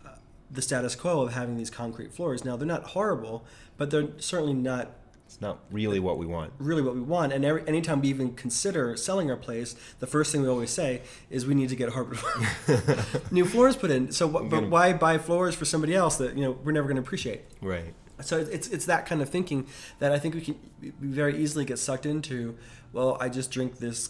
uh, 0.05 0.09
the 0.51 0.61
status 0.61 0.95
quo 0.95 1.21
of 1.21 1.33
having 1.33 1.57
these 1.57 1.69
concrete 1.69 2.13
floors. 2.13 2.45
Now 2.45 2.55
they're 2.57 2.67
not 2.67 2.83
horrible, 2.89 3.43
but 3.77 3.89
they're 3.91 4.09
certainly 4.17 4.53
not 4.53 4.91
It's 5.25 5.41
not 5.41 5.57
really 5.71 5.99
what 5.99 6.19
we 6.19 6.27
want. 6.27 6.53
really 6.59 6.83
what 6.83 6.93
we 6.93 7.01
want. 7.01 7.33
And 7.33 7.43
every, 7.43 7.67
anytime 7.67 8.01
we 8.01 8.09
even 8.09 8.35
consider 8.35 8.95
selling 8.95 9.31
our 9.31 9.37
place, 9.37 9.75
the 9.99 10.05
first 10.07 10.31
thing 10.31 10.43
we 10.43 10.47
always 10.47 10.69
say 10.69 11.01
is 11.31 11.47
we 11.47 11.55
need 11.55 11.69
to 11.69 11.75
get 11.75 11.89
hardwood 11.89 12.19
new 13.31 13.45
floors 13.45 13.75
put 13.75 13.89
in. 13.89 14.11
So, 14.11 14.29
wh- 14.29 14.47
but 14.47 14.69
why 14.69 14.93
buy 14.93 15.17
floors 15.17 15.55
for 15.55 15.65
somebody 15.65 15.95
else 15.95 16.17
that 16.17 16.35
you 16.37 16.43
know 16.43 16.51
we're 16.63 16.71
never 16.71 16.87
going 16.87 16.97
to 16.97 17.01
appreciate? 17.01 17.41
Right. 17.61 17.95
So 18.21 18.37
it's 18.39 18.67
it's 18.69 18.85
that 18.85 19.05
kind 19.05 19.21
of 19.21 19.29
thinking 19.29 19.67
that 19.99 20.11
I 20.11 20.19
think 20.19 20.35
we 20.35 20.41
can 20.41 20.59
very 20.81 21.37
easily 21.37 21.65
get 21.65 21.79
sucked 21.79 22.05
into. 22.05 22.55
Well, 22.93 23.17
I 23.19 23.29
just 23.29 23.51
drink 23.51 23.77
this 23.79 24.09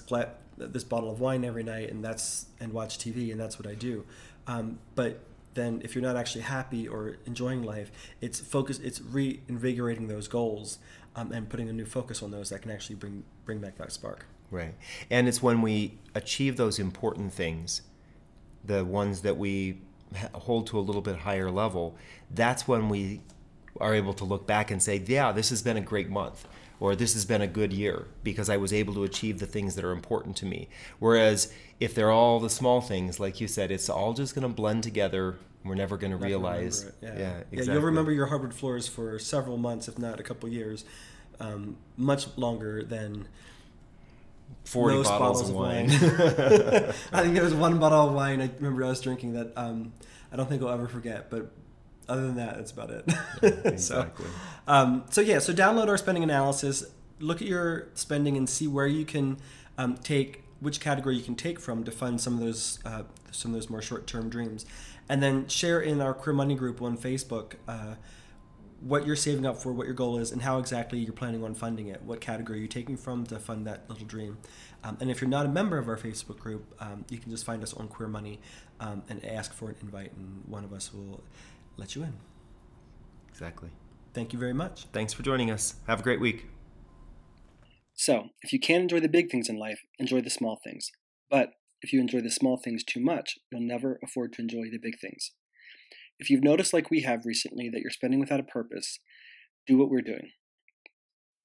this 0.58 0.84
bottle 0.84 1.12
of 1.12 1.20
wine 1.20 1.44
every 1.44 1.64
night, 1.64 1.90
and 1.90 2.04
that's 2.04 2.48
and 2.60 2.72
watch 2.72 2.98
TV, 2.98 3.32
and 3.32 3.40
that's 3.40 3.58
what 3.58 3.68
I 3.68 3.74
do. 3.74 4.06
Um, 4.48 4.80
but 4.94 5.22
then, 5.56 5.82
if 5.84 5.96
you're 5.96 6.04
not 6.04 6.18
actually 6.18 6.42
happy 6.42 6.88
or 6.88 7.18
enjoying 7.26 7.64
life, 7.64 7.92
it's 8.22 8.40
focus. 8.40 8.80
It's 8.80 9.02
reinvigorating 9.02 10.08
those 10.08 10.28
goals 10.28 10.80
um, 11.16 11.32
and 11.32 11.50
putting 11.50 11.70
a 11.70 11.74
new 11.74 11.86
focus 11.86 12.22
on 12.22 12.32
those 12.32 12.50
that 12.50 12.62
can 12.62 12.72
actually 12.72 12.98
bring 12.98 13.24
bring 13.46 13.60
back 13.60 13.78
that 13.78 13.92
spark. 13.92 14.26
Right. 14.52 14.76
And 15.10 15.28
it's 15.28 15.42
when 15.42 15.62
we 15.62 15.98
achieve 16.14 16.58
those 16.58 16.78
important 16.78 17.34
things, 17.34 17.82
the 18.64 18.86
ones 18.86 19.22
that 19.22 19.38
we 19.38 19.82
hold 20.34 20.68
to 20.68 20.78
a 20.78 20.82
little 20.82 21.02
bit 21.02 21.18
higher 21.18 21.50
level, 21.50 21.96
that's 22.32 22.68
when 22.68 22.90
we 22.90 23.22
are 23.80 23.94
able 23.94 24.14
to 24.14 24.24
look 24.24 24.48
back 24.48 24.72
and 24.72 24.82
say, 24.82 25.04
yeah, 25.06 25.32
this 25.32 25.50
has 25.50 25.62
been 25.62 25.78
a 25.78 25.82
great 25.82 26.10
month. 26.10 26.48
Or 26.80 26.94
this 26.94 27.14
has 27.14 27.26
been 27.26 27.42
a 27.42 27.48
good 27.48 27.72
year 27.72 28.06
because 28.22 28.50
I 28.50 28.58
was 28.58 28.74
able 28.74 28.94
to 28.96 29.04
achieve 29.04 29.40
the 29.40 29.46
things 29.46 29.76
that 29.76 29.86
are 29.86 29.94
important 29.94 30.36
to 30.38 30.46
me. 30.46 30.68
Whereas 31.00 31.54
if 31.80 31.96
they're 31.96 32.12
all 32.12 32.40
the 32.42 32.50
small 32.50 32.82
things, 32.82 33.18
like 33.18 33.40
you 33.40 33.48
said, 33.48 33.72
it's 33.72 33.90
all 33.90 34.14
just 34.14 34.36
going 34.36 34.48
to 34.48 34.54
blend 34.54 34.84
together. 34.84 35.38
We're 35.64 35.76
never 35.76 35.96
going 35.96 36.12
to 36.12 36.18
realize. 36.18 36.92
Yeah, 37.02 37.18
Yeah, 37.18 37.34
exactly. 37.52 37.74
you'll 37.74 37.84
remember 37.84 38.12
your 38.12 38.26
hardwood 38.26 38.54
floors 38.54 38.90
for 38.90 39.18
several 39.20 39.58
months, 39.58 39.88
if 39.88 39.98
not 39.98 40.20
a 40.20 40.24
couple 40.24 40.50
years, 40.50 40.84
um, 41.40 41.78
much 41.96 42.28
longer 42.38 42.84
than 42.84 43.28
40 44.66 44.98
most 44.98 45.08
bottles, 45.08 45.50
of 45.50 45.56
wine. 45.56 45.90
I 45.92 47.22
think 47.22 47.36
there 47.36 47.44
was 47.44 47.54
one 47.54 47.80
bottle 47.80 48.10
of 48.10 48.14
wine 48.14 48.42
I 48.42 48.50
remember 48.58 48.84
I 48.84 48.90
was 48.90 49.00
drinking 49.02 49.34
that 49.34 49.54
um, 49.56 49.94
I 50.32 50.36
don't 50.36 50.50
think 50.50 50.62
I'll 50.62 50.70
ever 50.70 50.88
forget. 50.88 51.30
But 51.30 51.52
other 52.08 52.28
than 52.28 52.36
that, 52.36 52.58
that's 52.58 52.72
about 52.72 52.92
it. 52.92 53.06
exactly. 53.66 54.26
so, 54.26 54.32
um, 54.68 55.06
so 55.10 55.22
yeah, 55.22 55.40
so 55.40 55.54
download 55.54 55.88
our 55.88 55.98
spending 55.98 56.24
analysis. 56.24 56.86
Look 57.20 57.42
at 57.42 57.48
your 57.48 57.88
spending 57.94 58.38
and 58.38 58.50
see 58.50 58.68
where 58.68 58.88
you 58.88 59.06
can 59.06 59.38
um, 59.78 59.96
take 59.98 60.44
which 60.60 60.80
category 60.80 61.16
you 61.16 61.24
can 61.24 61.36
take 61.36 61.60
from 61.60 61.84
to 61.84 61.92
fund 61.92 62.20
some 62.22 62.36
of 62.36 62.40
those 62.40 62.80
uh, 62.86 63.04
some 63.32 63.52
of 63.52 63.56
those 63.56 63.70
more 63.70 63.82
short 63.82 64.08
term 64.08 64.30
dreams, 64.30 64.66
and 65.10 65.22
then 65.22 65.48
share 65.48 65.82
in 65.82 66.02
our 66.02 66.14
Queer 66.14 66.34
Money 66.34 66.56
group 66.56 66.82
on 66.82 66.98
Facebook. 66.98 67.54
Uh, 67.68 67.96
what 68.82 69.08
you're 69.08 69.16
saving 69.16 69.46
up 69.46 69.58
for, 69.58 69.72
what 69.72 69.88
your 69.88 69.96
goal 69.96 70.18
is, 70.18 70.32
and 70.32 70.42
how 70.42 70.60
exactly 70.60 71.00
you're 71.00 71.14
planning 71.14 71.44
on 71.44 71.56
funding 71.56 71.88
it. 71.88 72.04
What 72.04 72.22
category 72.22 72.60
you're 72.60 72.68
taking 72.68 72.98
from 72.98 73.26
to 73.28 73.40
fund 73.40 73.66
that 73.66 73.90
little 73.90 74.06
dream. 74.06 74.38
Um, 74.84 74.98
and 75.00 75.10
if 75.10 75.22
you're 75.22 75.30
not 75.30 75.46
a 75.46 75.50
member 75.50 75.80
of 75.80 75.88
our 75.88 75.98
Facebook 75.98 76.38
group, 76.38 76.76
um, 76.80 77.06
you 77.10 77.18
can 77.18 77.32
just 77.32 77.46
find 77.46 77.64
us 77.64 77.74
on 77.74 77.88
Queer 77.88 78.10
Money 78.10 78.40
um, 78.80 79.02
and 79.10 79.26
ask 79.26 79.54
for 79.54 79.70
an 79.70 79.76
invite, 79.82 80.14
and 80.14 80.44
one 80.46 80.64
of 80.64 80.72
us 80.72 80.94
will 80.94 81.24
let 81.78 81.96
you 81.96 82.04
in. 82.04 82.14
Exactly. 83.30 83.70
Thank 84.14 84.34
you 84.34 84.40
very 84.40 84.54
much. 84.54 84.86
Thanks 84.94 85.14
for 85.14 85.24
joining 85.24 85.52
us. 85.52 85.76
Have 85.88 86.00
a 86.00 86.04
great 86.04 86.22
week. 86.22 86.48
So, 87.94 88.30
if 88.42 88.52
you 88.52 88.60
can't 88.60 88.84
enjoy 88.84 89.00
the 89.00 89.10
big 89.10 89.30
things 89.30 89.50
in 89.50 89.58
life, 89.58 89.82
enjoy 90.00 90.22
the 90.22 90.30
small 90.30 90.60
things. 90.64 90.92
But 91.30 91.52
if 91.82 91.94
you 91.94 92.02
enjoy 92.02 92.22
the 92.22 92.30
small 92.30 92.58
things 92.58 92.84
too 92.84 93.00
much, 93.00 93.38
you'll 93.52 93.62
never 93.62 94.00
afford 94.04 94.34
to 94.34 94.42
enjoy 94.42 94.70
the 94.72 94.80
big 94.82 95.00
things. 95.00 95.32
If 96.18 96.30
you've 96.30 96.44
noticed, 96.44 96.74
like 96.74 96.90
we 96.90 97.02
have 97.02 97.26
recently, 97.26 97.70
that 97.70 97.82
you're 97.82 97.92
spending 97.92 98.20
without 98.20 98.40
a 98.40 98.44
purpose, 98.44 99.00
do 99.68 99.78
what 99.78 99.90
we're 99.90 100.02
doing. 100.02 100.32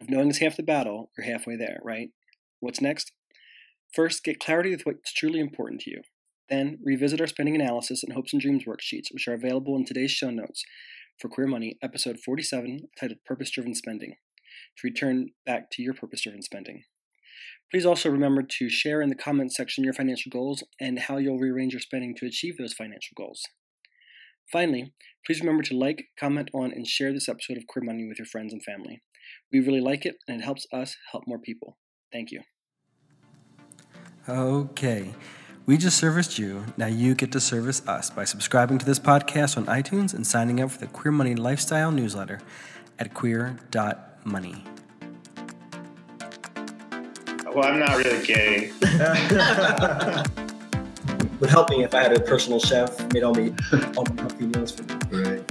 If 0.00 0.08
knowing 0.08 0.28
is 0.28 0.38
half 0.38 0.56
the 0.56 0.62
battle, 0.62 1.10
you're 1.16 1.26
halfway 1.26 1.56
there, 1.56 1.78
right? 1.84 2.10
What's 2.60 2.80
next? 2.80 3.12
First, 3.92 4.24
get 4.24 4.40
clarity 4.40 4.70
with 4.70 4.82
what's 4.86 5.12
truly 5.12 5.40
important 5.40 5.80
to 5.82 5.90
you. 5.90 6.02
Then, 6.50 6.78
revisit 6.84 7.20
our 7.20 7.28
spending 7.28 7.54
analysis 7.54 8.02
and 8.02 8.12
hopes 8.12 8.32
and 8.32 8.42
dreams 8.42 8.64
worksheets, 8.66 9.12
which 9.12 9.28
are 9.28 9.34
available 9.34 9.76
in 9.76 9.84
today's 9.84 10.10
show 10.10 10.30
notes 10.30 10.64
for 11.20 11.28
Queer 11.28 11.46
Money, 11.46 11.78
episode 11.80 12.18
47, 12.18 12.88
titled 12.98 13.24
Purpose 13.24 13.50
Driven 13.50 13.74
Spending, 13.74 14.16
to 14.78 14.86
return 14.86 15.28
back 15.46 15.70
to 15.70 15.82
your 15.82 15.94
purpose 15.94 16.22
driven 16.22 16.42
spending. 16.42 16.82
Please 17.70 17.86
also 17.86 18.10
remember 18.10 18.42
to 18.42 18.68
share 18.68 19.00
in 19.00 19.10
the 19.10 19.14
comments 19.14 19.56
section 19.56 19.84
your 19.84 19.92
financial 19.92 20.30
goals 20.30 20.64
and 20.80 20.98
how 20.98 21.18
you'll 21.18 21.38
rearrange 21.38 21.72
your 21.72 21.80
spending 21.80 22.16
to 22.16 22.26
achieve 22.26 22.56
those 22.58 22.72
financial 22.72 23.14
goals. 23.16 23.42
Finally, 24.50 24.92
please 25.24 25.40
remember 25.40 25.62
to 25.62 25.76
like, 25.76 26.06
comment 26.18 26.50
on, 26.52 26.72
and 26.72 26.86
share 26.86 27.12
this 27.12 27.28
episode 27.28 27.58
of 27.58 27.66
Queer 27.68 27.84
Money 27.84 28.08
with 28.08 28.18
your 28.18 28.26
friends 28.26 28.52
and 28.52 28.64
family. 28.64 29.02
We 29.52 29.60
really 29.60 29.80
like 29.80 30.04
it, 30.04 30.16
and 30.26 30.40
it 30.40 30.44
helps 30.44 30.66
us 30.72 30.96
help 31.12 31.24
more 31.28 31.38
people. 31.38 31.78
Thank 32.12 32.32
you. 32.32 32.40
Okay. 34.28 35.10
We 35.70 35.78
just 35.78 35.98
serviced 35.98 36.36
you. 36.36 36.64
Now 36.76 36.88
you 36.88 37.14
get 37.14 37.30
to 37.30 37.38
service 37.38 37.80
us 37.86 38.10
by 38.10 38.24
subscribing 38.24 38.78
to 38.78 38.84
this 38.84 38.98
podcast 38.98 39.56
on 39.56 39.66
iTunes 39.66 40.12
and 40.14 40.26
signing 40.26 40.60
up 40.60 40.72
for 40.72 40.78
the 40.78 40.88
Queer 40.88 41.12
Money 41.12 41.36
Lifestyle 41.36 41.92
newsletter 41.92 42.40
at 42.98 43.14
queer.money. 43.14 44.64
Well, 47.54 47.64
I'm 47.64 47.78
not 47.78 47.96
really 47.98 48.26
gay. 48.26 48.72
Would 51.38 51.50
help 51.50 51.70
me 51.70 51.84
if 51.84 51.94
I 51.94 52.02
had 52.02 52.16
a 52.16 52.20
personal 52.20 52.58
chef 52.58 53.00
made 53.12 53.22
all 53.22 53.34
me 53.34 53.54
all 53.96 54.04
my 54.12 54.22
healthy 54.22 54.46
meals 54.46 54.72
for 54.72 54.82
me. 54.82 54.96
Right. 55.24 55.44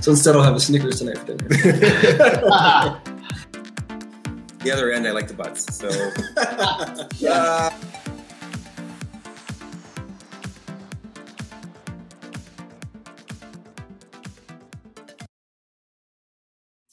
So 0.00 0.10
instead, 0.10 0.34
I'll 0.34 0.42
have 0.42 0.56
a 0.56 0.60
Snickers 0.60 0.98
tonight 0.98 1.18
for 1.18 1.36
dinner. 1.36 3.00
The 4.62 4.72
other 4.72 4.92
end, 4.92 5.06
I 5.06 5.12
like 5.12 5.26
the 5.26 5.32
butts. 5.32 5.74
So. 5.74 5.88
Uh, 7.26 7.70